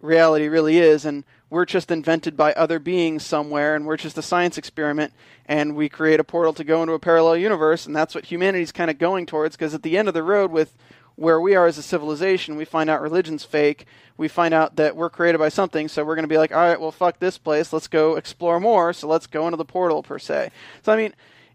[0.00, 4.22] reality really is and we're just invented by other beings somewhere and we're just a
[4.22, 5.12] science experiment
[5.46, 8.72] and we create a portal to go into a parallel universe and that's what humanity's
[8.72, 10.76] kind of going towards because at the end of the road with
[11.14, 13.86] where we are as a civilization we find out religion's fake
[14.16, 16.66] we find out that we're created by something so we're going to be like all
[16.66, 20.02] right well fuck this place let's go explore more so let's go into the portal
[20.02, 20.50] per se
[20.82, 21.14] so i mean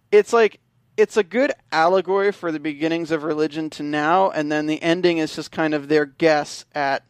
[0.10, 0.62] it's like
[0.98, 5.20] it's a good allegory for the beginnings of religion to now and then the ending
[5.20, 7.04] is just kind of their guess at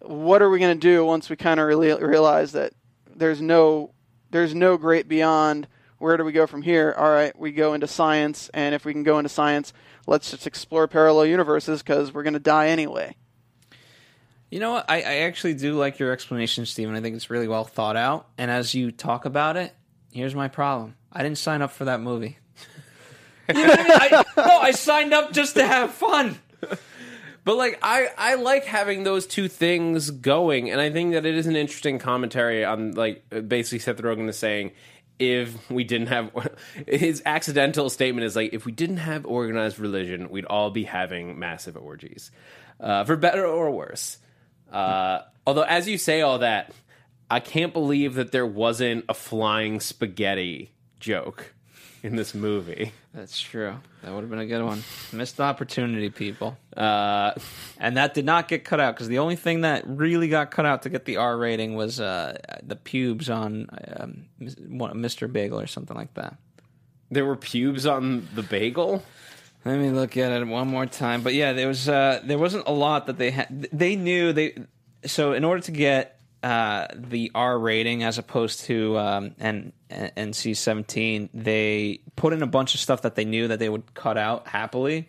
[0.00, 2.72] what are we going to do once we kind of really realize that
[3.14, 3.92] there's no
[4.30, 5.66] there's no great beyond
[5.98, 8.92] where do we go from here all right we go into science and if we
[8.92, 9.72] can go into science
[10.06, 13.14] let's just explore parallel universes because we're going to die anyway
[14.50, 14.86] You know what?
[14.90, 16.96] I, I actually do like your explanation, Stephen.
[16.96, 18.26] I think it's really well thought out.
[18.36, 19.72] And as you talk about it,
[20.12, 20.96] here's my problem.
[21.12, 22.38] I didn't sign up for that movie.
[23.56, 26.38] I, no, I signed up just to have fun.
[27.44, 31.34] But like I, I like having those two things going, and I think that it
[31.34, 34.72] is an interesting commentary on like basically Seth Rogen is saying
[35.18, 36.30] if we didn't have
[36.86, 41.38] his accidental statement is like if we didn't have organized religion, we'd all be having
[41.38, 42.30] massive orgies,
[42.78, 44.18] uh, for better or worse.
[44.70, 46.72] Uh, although, as you say all that,
[47.30, 51.54] I can't believe that there wasn't a flying spaghetti joke
[52.02, 52.92] in this movie.
[53.14, 53.74] That's true.
[54.02, 54.82] That would have been a good one.
[55.12, 56.56] Missed opportunity, people.
[56.76, 57.32] Uh,
[57.78, 60.66] And that did not get cut out because the only thing that really got cut
[60.66, 65.30] out to get the R rating was uh, the pubes on um, Mr.
[65.30, 66.36] Bagel or something like that.
[67.10, 69.02] there were pubes on the bagel.
[69.64, 71.22] Let me look at it one more time.
[71.22, 73.68] But yeah, there was uh, there wasn't a lot that they had.
[73.72, 74.54] They knew they
[75.04, 80.56] so in order to get uh, the R rating as opposed to um, N- NC
[80.56, 84.16] seventeen, they put in a bunch of stuff that they knew that they would cut
[84.16, 85.08] out happily.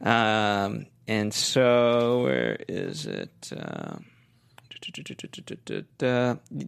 [0.00, 3.52] Um, and so where is it?
[3.56, 3.96] Uh,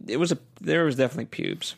[0.07, 1.75] it was a there was definitely pubes,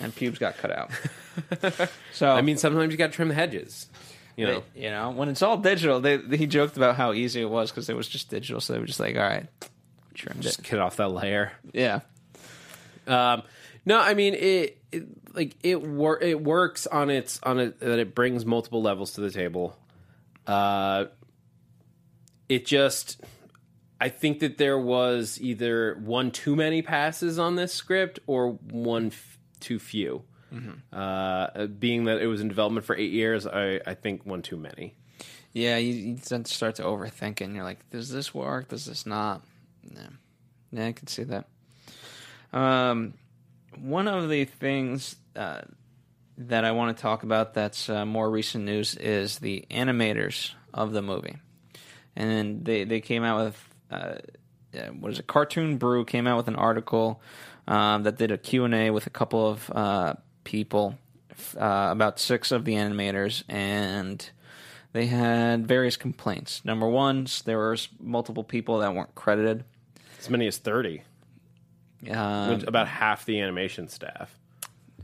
[0.00, 0.90] and pubes got cut out.
[2.12, 3.88] So I mean, sometimes you got to trim the hedges.
[4.36, 7.50] You know, you know, when it's all digital, they, he joked about how easy it
[7.50, 8.60] was because it was just digital.
[8.60, 9.46] So they were just like, all right,
[10.40, 11.52] just get off that layer.
[11.72, 12.00] Yeah.
[13.06, 13.42] Um,
[13.84, 17.98] no, I mean it, it like it wor- it works on its on it that
[17.98, 19.76] it brings multiple levels to the table.
[20.46, 21.06] Uh,
[22.48, 23.20] it just
[24.00, 29.06] I think that there was either one too many passes on this script or one
[29.08, 30.24] f- too few.
[30.92, 34.58] Uh, being that it was in development for eight years, I, I think one too
[34.58, 34.94] many.
[35.54, 38.68] Yeah, you, you start to overthink and you're like, does this work?
[38.68, 39.40] Does this not?
[39.90, 40.08] Yeah.
[40.72, 41.46] Yeah, I can see that.
[42.52, 43.14] Um,
[43.78, 45.62] one of the things uh,
[46.38, 50.92] that I want to talk about that's uh, more recent news is the animators of
[50.92, 51.36] the movie.
[52.16, 54.14] And they, they came out with, uh,
[54.72, 57.22] yeah, what is it, Cartoon Brew came out with an article
[57.68, 60.14] um, that did a Q&A with a couple of uh,
[60.44, 60.98] people,
[61.58, 64.30] uh, about six of the animators, and
[64.92, 66.64] they had various complaints.
[66.64, 69.64] Number one, there were multiple people that weren't credited.
[70.22, 71.02] As many as thirty,
[72.08, 74.34] Um, which- about half the animation staff,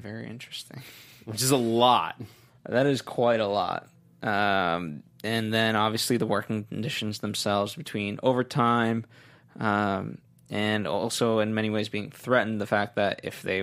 [0.00, 0.82] very interesting.
[1.24, 2.20] which is a lot.
[2.64, 3.88] That is quite a lot.
[4.22, 9.04] Um, and then obviously the working conditions themselves between overtime
[9.60, 10.18] um,
[10.50, 13.60] and also in many ways being threatened the fact that if they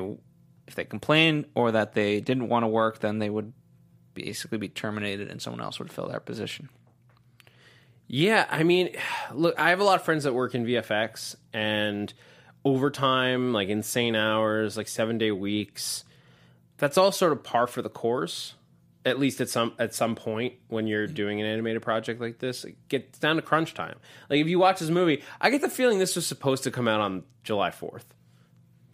[0.68, 3.51] if they complained or that they didn't want to work then they would
[4.14, 6.70] basically be terminated and someone else would fill their position.
[8.08, 8.95] Yeah, I mean,
[9.34, 12.14] look, I have a lot of friends that work in VFX and
[12.64, 16.03] overtime, like insane hours, like seven day weeks.
[16.78, 18.56] That's all sort of par for the course.
[19.06, 22.64] At least at some at some point when you're doing an animated project like this,
[22.66, 23.97] it gets down to crunch time.
[24.32, 26.88] Like if you watch this movie, I get the feeling this was supposed to come
[26.88, 28.16] out on July fourth.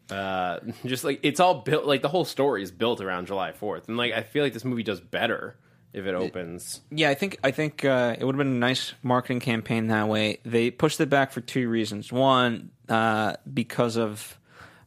[0.10, 3.88] Uh, just like it's all built, like the whole story is built around July fourth,
[3.88, 5.56] and like I feel like this movie does better
[5.94, 6.82] if it opens.
[6.90, 10.08] Yeah, I think I think uh, it would have been a nice marketing campaign that
[10.08, 10.40] way.
[10.44, 12.12] They pushed it back for two reasons.
[12.12, 14.38] One, uh, because of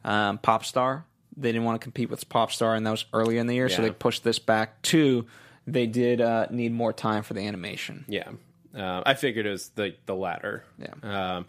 [0.03, 1.03] um, Popstar,
[1.37, 3.81] they didn't want to compete with Popstar, and that was earlier in the year, so
[3.81, 4.81] they pushed this back.
[4.81, 5.25] Two,
[5.67, 8.05] they did uh, need more time for the animation.
[8.07, 8.29] Yeah,
[8.75, 10.63] uh, I figured it was the the latter.
[10.77, 11.37] Yeah.
[11.37, 11.45] um,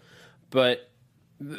[0.51, 0.89] but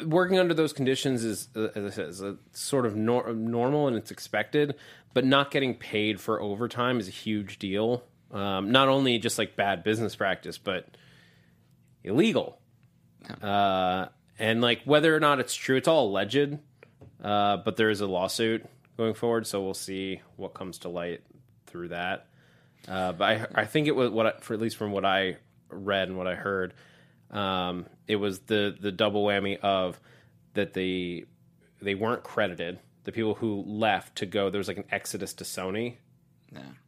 [0.06, 2.22] working under those conditions is, uh, as I said, is
[2.52, 4.74] sort of nor- normal and it's expected.
[5.14, 8.04] But not getting paid for overtime is a huge deal.
[8.30, 10.86] Um, not only just like bad business practice, but
[12.04, 12.60] illegal.
[13.42, 14.06] Uh,
[14.38, 16.58] and like whether or not it's true, it's all alleged.
[17.22, 18.64] Uh, but there is a lawsuit
[18.96, 21.22] going forward, so we'll see what comes to light
[21.66, 22.26] through that.
[22.86, 25.36] Uh, but I, I think it was what, I, for at least from what I
[25.68, 26.74] read and what I heard,
[27.30, 30.00] um, it was the the double whammy of
[30.54, 31.24] that they
[31.82, 32.78] they weren't credited.
[33.08, 35.94] The people who left to go, there was like an exodus to Sony.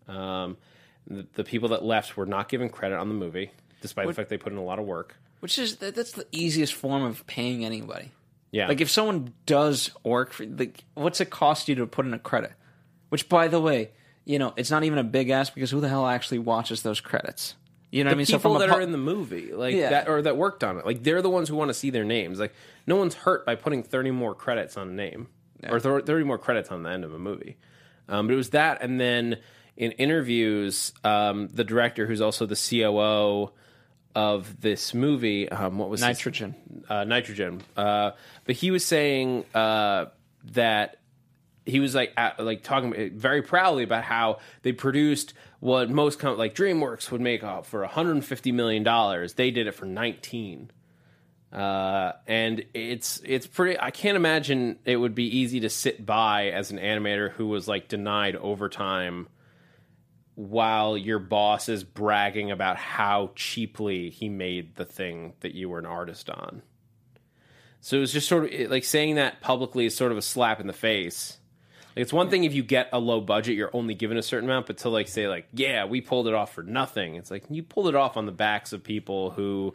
[0.07, 0.59] Um,
[1.07, 4.29] the, the people that left were not given credit on the movie, despite the fact
[4.29, 5.17] they put in a lot of work.
[5.41, 8.11] Which is that, that's the easiest form of paying anybody.
[8.51, 12.13] Yeah, Like if someone does work for like what's it cost you to put in
[12.13, 12.53] a credit?
[13.09, 13.93] Which by the way,
[14.27, 17.01] you know, it's not even a big ask because who the hell actually watches those
[17.01, 17.55] credits?
[17.91, 18.27] You know what I the mean?
[18.27, 19.89] people that pu- are in the movie, like Yeah.
[19.89, 22.05] that, or that worked on it, like they're the ones who want to see their
[22.05, 22.39] names.
[22.39, 22.53] Like
[22.87, 25.29] no one's hurt by putting thirty more credits on a name,
[25.69, 27.57] or thir- thirty more credits on the end of a movie.
[28.09, 29.39] Um, but it was that, and then
[29.77, 33.51] in interviews, um, the director, who's also the COO
[34.15, 36.55] of this movie, um, what was his- nitrogen.
[36.89, 37.63] uh, nitrogen.
[37.77, 38.11] Uh,
[38.45, 40.07] but he was saying uh,
[40.53, 40.97] that
[41.67, 46.37] he was like at, like talking very proudly about how they produced what most com-
[46.37, 49.35] like DreamWorks would make uh, for 150 million dollars.
[49.35, 50.71] They did it for 19.
[51.53, 53.79] Uh, and it's it's pretty.
[53.79, 57.67] I can't imagine it would be easy to sit by as an animator who was
[57.67, 59.29] like denied overtime
[60.37, 65.79] while your boss is bragging about how cheaply he made the thing that you were
[65.79, 66.63] an artist on.
[67.81, 70.61] So it was just sort of like saying that publicly is sort of a slap
[70.61, 71.39] in the face.
[71.97, 74.49] Like it's one thing if you get a low budget, you're only given a certain
[74.49, 77.17] amount, but to like say like, yeah, we pulled it off for nothing.
[77.17, 79.75] It's like you pulled it off on the backs of people who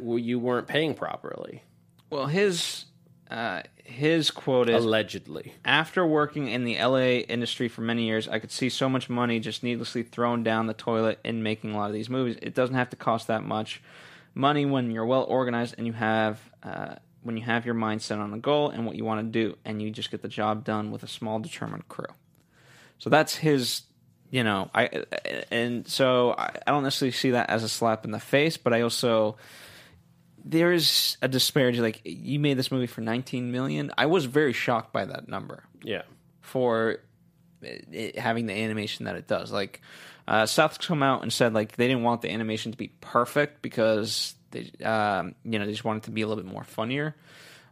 [0.00, 1.62] you weren't paying properly,
[2.10, 2.86] Well, his
[3.30, 5.54] uh, his quote is allegedly.
[5.64, 9.40] After working in the LA industry for many years, I could see so much money
[9.40, 12.36] just needlessly thrown down the toilet in making a lot of these movies.
[12.42, 13.82] It doesn't have to cost that much
[14.34, 18.32] money when you're well organized and you have uh, when you have your mindset on
[18.34, 20.90] a goal and what you want to do, and you just get the job done
[20.90, 22.06] with a small, determined crew.
[22.98, 23.82] So that's his,
[24.30, 25.04] you know, I
[25.50, 28.72] and so I, I don't necessarily see that as a slap in the face, but
[28.72, 29.36] I also
[30.44, 31.80] there is a disparity.
[31.80, 33.90] Like you made this movie for 19 million.
[33.96, 36.02] I was very shocked by that number Yeah.
[36.42, 36.98] for
[37.62, 39.50] it, having the animation that it does.
[39.50, 39.80] Like
[40.28, 43.62] uh, South's come out and said like they didn't want the animation to be perfect
[43.62, 46.64] because they um, you know they just wanted it to be a little bit more
[46.64, 47.14] funnier,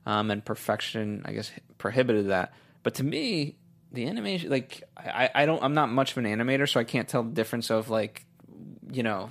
[0.06, 2.52] um, and perfection I guess prohibited that.
[2.82, 3.56] But to me,
[3.92, 7.08] the animation like I, I don't I'm not much of an animator, so I can't
[7.08, 8.24] tell the difference of like
[8.90, 9.30] you know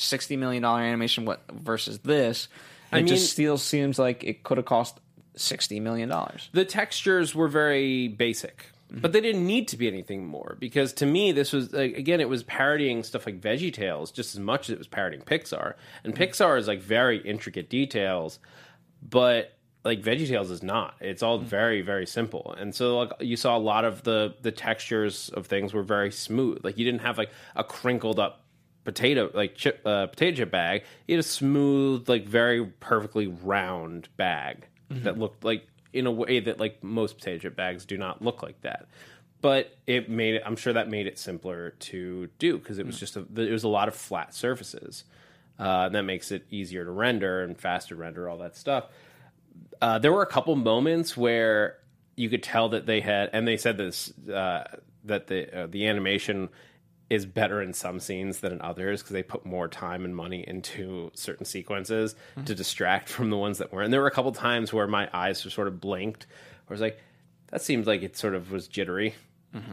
[0.00, 2.48] sixty million dollar animation what versus this.
[2.92, 5.00] I it mean- just still seems like it could have cost
[5.36, 6.48] sixty million dollars.
[6.52, 9.00] the textures were very basic mm-hmm.
[9.00, 12.20] but they didn't need to be anything more because to me this was like, again
[12.20, 15.74] it was parodying stuff like veggie tales just as much as it was parodying pixar
[16.04, 16.22] and mm-hmm.
[16.22, 18.38] pixar is like very intricate details
[19.02, 19.52] but
[19.84, 21.48] like veggie tales is not it's all mm-hmm.
[21.48, 25.46] very very simple and so like you saw a lot of the the textures of
[25.46, 28.45] things were very smooth like you didn't have like a crinkled up
[28.86, 34.08] potato like chip uh, potato chip bag you had a smooth like very perfectly round
[34.16, 38.22] bag that looked like in a way that like most potato chip bags do not
[38.22, 38.86] look like that.
[39.42, 42.98] But it made it i'm sure that made it simpler to do because it was
[42.98, 45.04] just a, it was a lot of flat surfaces
[45.58, 48.86] uh, and that makes it easier to render and faster render all that stuff.
[49.80, 51.78] Uh, there were a couple moments where
[52.14, 54.64] you could tell that they had, and they said this uh,
[55.04, 56.48] that the uh, the animation
[57.08, 60.44] is better in some scenes than in others because they put more time and money
[60.46, 63.84] into certain sequences to distract from the ones that weren't.
[63.84, 66.26] And there were a couple times where my eyes were sort of blinked,
[66.68, 67.00] I was like,
[67.48, 69.14] that seems like it sort of was jittery,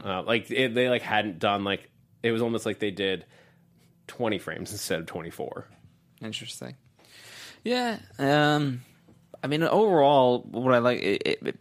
[0.06, 1.90] uh, like it, they like hadn't done like
[2.22, 3.26] it was almost like they did
[4.08, 5.68] twenty frames instead of twenty four.
[6.22, 6.76] Interesting.
[7.64, 8.00] Yeah.
[8.18, 8.82] Um,
[9.44, 11.56] I mean, overall, what I like it, it,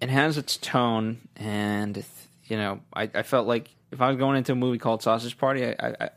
[0.00, 2.04] it has its tone, and
[2.46, 5.36] you know, I, I felt like if I was going into a movie called Sausage
[5.38, 6.10] Party, I, I, I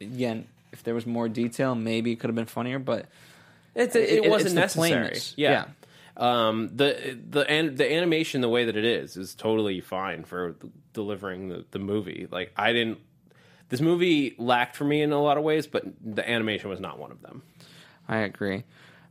[0.00, 2.78] again, if there was more detail, maybe it could have been funnier.
[2.78, 3.06] But
[3.74, 5.00] It's, it, It- it- wasn't it's the necessary.
[5.02, 5.34] plainness.
[5.36, 5.66] Yeah.
[6.16, 10.54] Um, the the an, the animation the way that it is is totally fine for
[10.92, 12.28] delivering the, the movie.
[12.30, 12.98] Like I didn't
[13.68, 17.00] this movie lacked for me in a lot of ways, but the animation was not
[17.00, 17.42] one of them.
[18.06, 18.62] I agree.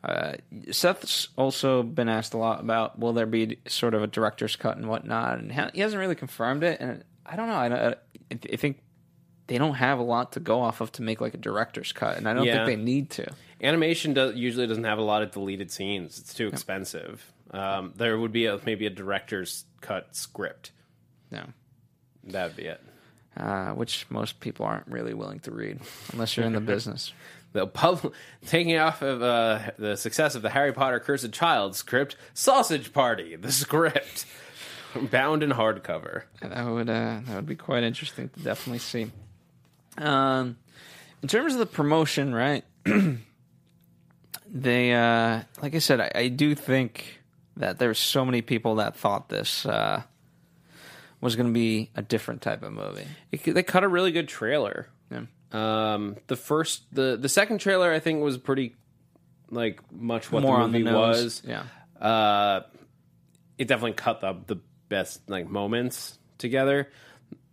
[0.01, 0.33] Uh,
[0.71, 4.77] Seth's also been asked a lot about will there be sort of a director's cut
[4.77, 6.79] and whatnot, and he hasn't really confirmed it.
[6.79, 7.55] And I don't know.
[7.55, 7.95] I, I,
[8.51, 8.80] I think
[9.47, 12.17] they don't have a lot to go off of to make like a director's cut,
[12.17, 12.65] and I don't Yeah.
[12.65, 13.32] think they need to.
[13.61, 16.19] Animation does, usually doesn't have a lot of deleted scenes.
[16.19, 17.32] It's too expensive.
[17.51, 20.71] Um, there would be a, maybe a director's cut script.
[21.32, 21.45] No.
[22.26, 22.82] That would be it.
[23.38, 25.80] uh, which most people aren't really willing to read
[26.11, 27.13] unless you're in the business.
[27.53, 28.13] The pub
[28.47, 33.36] taking off of uh, the success of the Harry Potter Cursed Child script, Sausage Party,
[33.36, 34.26] the script,
[35.11, 36.23] bound in hardcover.
[36.41, 39.11] That would uh, that would be quite interesting to definitely see.
[39.97, 40.57] Um,
[41.21, 42.63] in terms of the promotion, right?
[44.47, 47.21] they, uh, like I said, I, I do think
[47.57, 50.01] that there's so many people that thought this uh,
[51.21, 53.07] was going to be a different type of movie.
[53.31, 54.89] It, they cut a really good trailer.
[55.11, 55.25] Yeah.
[55.51, 58.75] Um, the first, the the second trailer, I think, was pretty
[59.49, 61.43] like much what More the on the movie was.
[61.45, 61.63] Yeah.
[62.01, 62.61] Uh,
[63.57, 64.59] it definitely cut the the
[64.93, 66.89] best like moments together.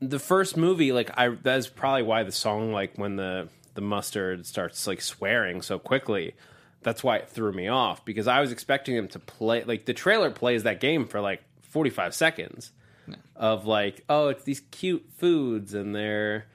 [0.00, 4.46] The first movie, like I, that's probably why the song, like when the the mustard
[4.46, 6.34] starts like swearing so quickly,
[6.82, 9.94] that's why it threw me off because I was expecting them to play like the
[9.94, 12.72] trailer plays that game for like forty five seconds
[13.34, 16.46] of like oh it's these cute foods and they're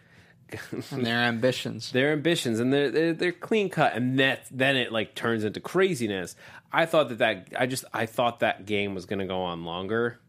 [0.92, 1.92] And their ambitions.
[1.92, 5.60] their ambitions and they're, they're they're clean cut and that then it like turns into
[5.60, 6.36] craziness
[6.72, 9.66] i thought that that i just i thought that game was going to go on
[9.66, 10.20] longer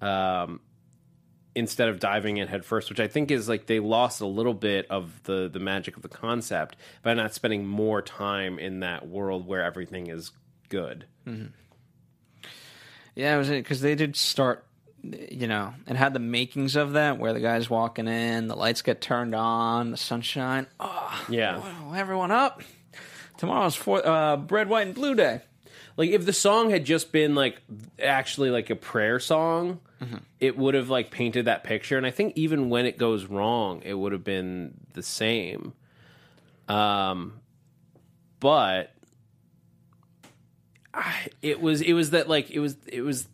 [0.00, 0.60] um
[1.56, 4.86] instead of diving in headfirst, which i think is like they lost a little bit
[4.90, 9.46] of the the magic of the concept by not spending more time in that world
[9.46, 10.32] where everything is
[10.68, 11.46] good Mm-hmm.
[13.14, 14.66] Yeah, it was because they did start.
[15.02, 18.82] You know, it had the makings of that, where the guy's walking in, the lights
[18.82, 20.66] get turned on, the sunshine.
[20.80, 21.62] Oh, yeah
[21.94, 22.62] everyone up!
[23.36, 25.42] Tomorrow's for uh, red, white, and blue day.
[25.96, 27.60] Like if the song had just been like
[28.02, 29.80] actually like a prayer song,
[30.40, 31.96] it would have like painted that picture.
[31.96, 35.72] And I think even when it goes wrong, it would have been the same.
[36.68, 37.40] Um,
[38.40, 38.92] but
[40.92, 43.28] I, it was it was that like it was it was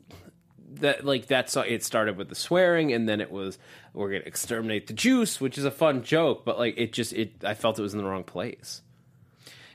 [0.74, 3.58] that like that's it started with the swearing and then it was
[3.92, 7.32] we're gonna exterminate the juice which is a fun joke but like it just it
[7.44, 8.80] i felt it was in the wrong place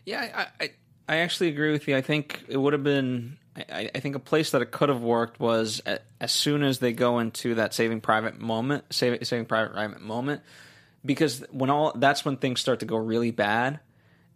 [0.05, 0.69] Yeah, I, I,
[1.07, 1.95] I actually agree with you.
[1.95, 3.37] I think it would have been.
[3.55, 6.79] I, I think a place that it could have worked was a, as soon as
[6.79, 10.41] they go into that Saving Private moment, saving, saving Private Ryan moment,
[11.05, 13.79] because when all that's when things start to go really bad,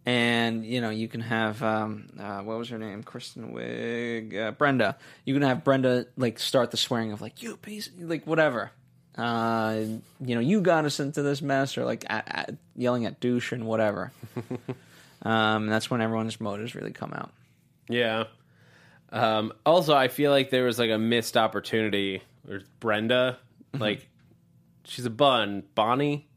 [0.06, 4.52] and you know you can have um, uh, what was her name, Kristen Wiig, uh,
[4.52, 4.96] Brenda.
[5.24, 8.70] You can have Brenda like start the swearing of like you piece, like whatever.
[9.18, 9.82] Uh,
[10.20, 13.52] you know, you got us into this mess, or like at, at, yelling at douche
[13.52, 14.12] and whatever.
[15.22, 17.30] Um, and that's when everyone's motives really come out.
[17.88, 18.24] yeah.
[19.12, 22.22] Um also i feel like there was like a missed opportunity.
[22.44, 23.38] There's brenda
[23.76, 24.08] like
[24.84, 25.64] she's a bun.
[25.74, 26.28] Bonnie?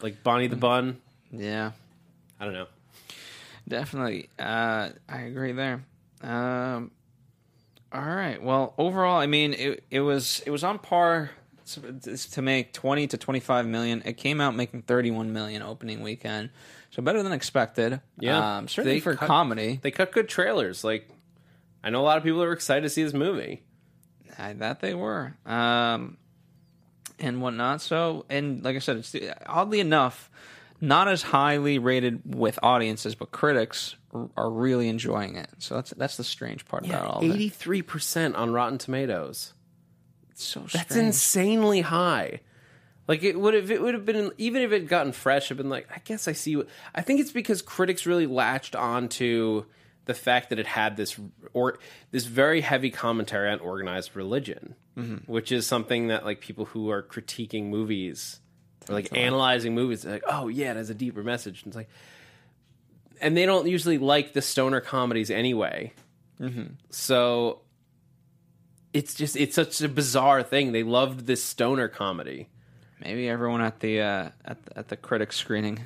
[0.00, 1.00] Like bonnie the bun?
[1.32, 1.72] Yeah,
[2.38, 2.66] i don't know.
[3.68, 4.28] Definitely.
[4.38, 5.82] Uh, I agree there.
[6.22, 6.92] Um,
[7.92, 8.40] all right.
[8.40, 11.30] Well, overall, I mean, it it was it was on par
[11.66, 14.02] to, to make twenty to twenty five million.
[14.04, 16.50] It came out making thirty one million opening weekend,
[16.90, 18.00] so better than expected.
[18.18, 18.58] Yeah.
[18.58, 19.78] um, certainly They for cut- comedy.
[19.82, 21.08] they cut good trailers like
[21.84, 23.62] i know a lot of people are excited to see this movie
[24.38, 26.16] I, that they were, um,
[27.18, 27.80] and whatnot.
[27.80, 29.14] So, and like I said, it's
[29.46, 30.30] oddly enough,
[30.80, 33.96] not as highly rated with audiences, but critics
[34.36, 35.48] are really enjoying it.
[35.58, 37.34] So that's that's the strange part about all of it.
[37.58, 39.54] 83% on rotten tomatoes
[40.38, 42.40] So That's insanely high.
[43.08, 45.50] Like it would have, it would have been even if it had gotten fresh.
[45.50, 46.56] I've been like, I guess I see.
[46.56, 49.64] What, I think it's because critics really latched onto
[50.06, 51.18] the fact that it had this
[51.52, 51.78] or
[52.10, 54.74] this very heavy commentary on organized religion,
[55.26, 58.40] which is something that like people who are critiquing movies
[58.88, 61.62] or like analyzing movies, like, oh yeah, it has a deeper message.
[61.62, 61.88] And it's like,
[63.20, 65.92] and they don't usually like the stoner comedies anyway.
[66.90, 67.60] So
[68.92, 70.72] it's just it's such a bizarre thing.
[70.72, 72.48] They loved this stoner comedy.
[73.00, 75.80] Maybe everyone at the uh, at the, at the critic screening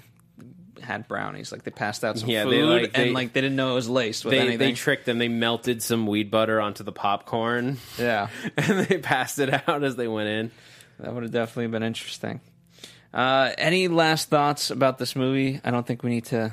[0.80, 1.52] had brownies.
[1.52, 3.72] Like they passed out some Yeah, food they, like, they- and like they didn't know
[3.72, 4.58] it was laced with They anything.
[4.60, 5.18] they tricked them.
[5.18, 9.96] They melted some weed butter onto the popcorn yeah, and they passed it out as
[9.96, 10.50] they went in.
[11.00, 12.40] that would have definitely been interesting.
[13.12, 15.60] Uh, any last thoughts about this movie?
[15.64, 16.52] I don't think we need to,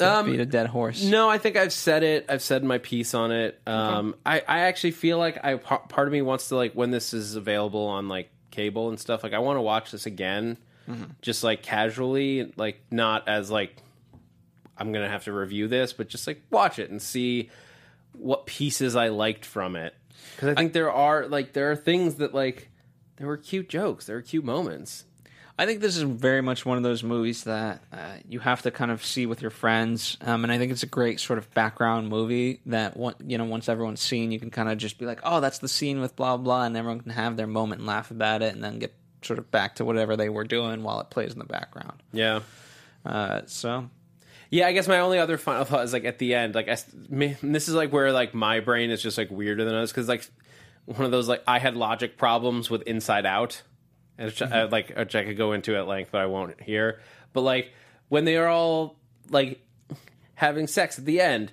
[0.00, 1.02] to Um, beat a dead horse.
[1.02, 2.26] No, I think I've said it.
[2.28, 3.60] I've said my piece on it.
[3.66, 7.14] Um, I, I actually feel like I part of me wants to like when this
[7.14, 9.22] is available on like cable and stuff.
[9.22, 10.58] Like I want to watch this again,
[11.22, 13.76] just like casually, like not as like
[14.76, 17.50] I'm gonna have to review this, but just like watch it and see
[18.12, 19.94] what pieces I liked from it.
[20.34, 22.68] Because I think there are like there are things that like
[23.16, 25.04] there were cute jokes, there were cute moments.
[25.60, 28.70] I think this is very much one of those movies that uh, you have to
[28.70, 31.52] kind of see with your friends, um, and I think it's a great sort of
[31.52, 35.04] background movie that one, you know once everyone's seen, you can kind of just be
[35.04, 37.86] like, oh, that's the scene with blah blah, and everyone can have their moment and
[37.86, 40.98] laugh about it, and then get sort of back to whatever they were doing while
[40.98, 42.02] it plays in the background.
[42.10, 42.40] Yeah.
[43.04, 43.90] Uh, so
[44.48, 46.78] Yeah, I guess my only other final thought is like at the end, like I,
[47.10, 50.08] me- this is like where like my brain is just like weirder than others because
[50.08, 50.26] like
[50.86, 53.60] one of those like I had logic problems with Inside Out,
[54.26, 54.52] which, mm-hmm.
[54.52, 57.00] uh, I, like uh, which I could go into at length, but I won't here.
[57.32, 57.72] But like
[58.08, 58.96] when they are all
[59.28, 59.60] like
[60.34, 61.52] having sex at the end,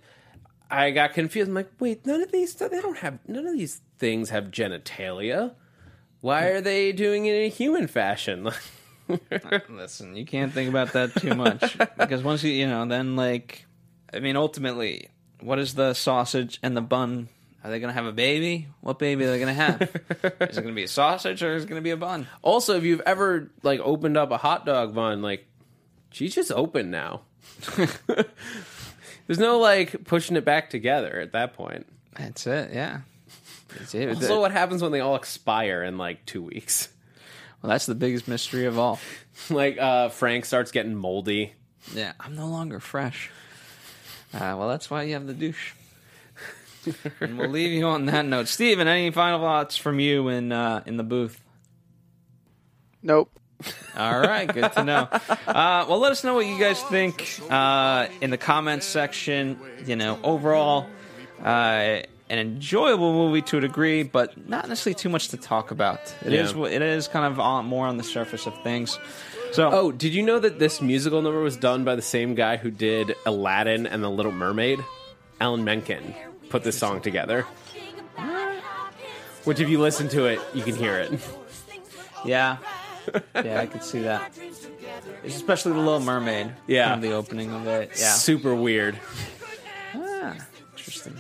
[0.69, 1.47] I got confused.
[1.47, 5.55] I'm like, wait, none of these they don't have none of these things have genitalia.
[6.21, 6.55] Why mm.
[6.55, 8.49] are they doing it in a human fashion?
[9.09, 13.15] Uh, listen, you can't think about that too much because once you you know, then
[13.15, 13.65] like,
[14.13, 15.07] I mean, ultimately,
[15.39, 17.29] what is the sausage and the bun?
[17.67, 18.69] Are they going to have a baby?
[18.79, 19.81] What baby are they going to have?
[20.49, 22.25] is it going to be a sausage or is it going to be a bun?
[22.41, 25.45] Also, if you've ever like opened up a hot dog bun, like
[26.09, 27.23] she's just open now.
[27.75, 31.87] There's no like pushing it back together at that point.
[32.17, 32.71] That's it.
[32.73, 33.01] Yeah.
[33.77, 34.15] That's it.
[34.15, 36.87] Also, what happens when they all expire in like two weeks?
[37.61, 38.97] well, that's the biggest mystery of all.
[39.49, 41.51] like uh Frank starts getting moldy.
[41.93, 43.29] Yeah, I'm no longer fresh.
[44.33, 45.73] Uh, well, that's why you have the douche.
[47.21, 48.47] and we'll leave you on that note.
[48.47, 51.41] Steven, any final thoughts from you in uh, in the booth?
[53.03, 53.31] Nope.
[53.97, 55.07] All right, good to know.
[55.47, 59.57] Uh, well, let us know what you guys think uh, in the comments section.
[59.85, 60.85] You know, overall,
[61.41, 61.45] uh,
[62.29, 65.99] an enjoyable movie to a degree, but not necessarily too much to talk about.
[66.23, 66.41] It Yeah.
[66.41, 68.99] is it is kind of on, more on the surface of things.
[69.53, 72.57] So, Oh, did you know that this musical number was done by the same guy
[72.57, 74.83] who did Aladdin and the Little Mermaid?
[75.39, 76.13] Alan Menken.
[76.49, 77.45] Put this song together.
[79.43, 81.11] Which, if you listen to it, you can hear it.
[82.25, 82.57] Yeah.
[83.35, 84.33] Yeah, I could see that.
[85.23, 86.51] Especially the Little Mermaid.
[86.65, 86.89] Yeah.
[86.89, 87.91] Kind of the opening of it.
[87.97, 88.11] Yeah.
[88.11, 88.99] Super weird.
[89.93, 90.35] Ah,
[90.75, 91.15] interesting.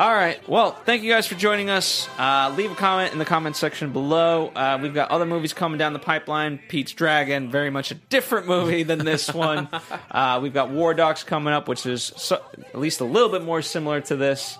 [0.00, 0.48] All right.
[0.48, 2.08] Well, thank you guys for joining us.
[2.18, 4.48] Uh, leave a comment in the comment section below.
[4.48, 6.58] Uh, we've got other movies coming down the pipeline.
[6.68, 9.68] Pete's Dragon, very much a different movie than this one.
[10.10, 13.44] uh, we've got War Dogs coming up, which is so, at least a little bit
[13.44, 14.56] more similar to this.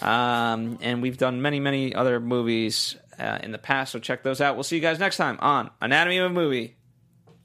[0.00, 4.40] Um, and we've done many, many other movies uh, in the past, so check those
[4.40, 4.54] out.
[4.54, 6.76] We'll see you guys next time on Anatomy of a Movie.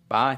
[0.08, 0.38] Bye.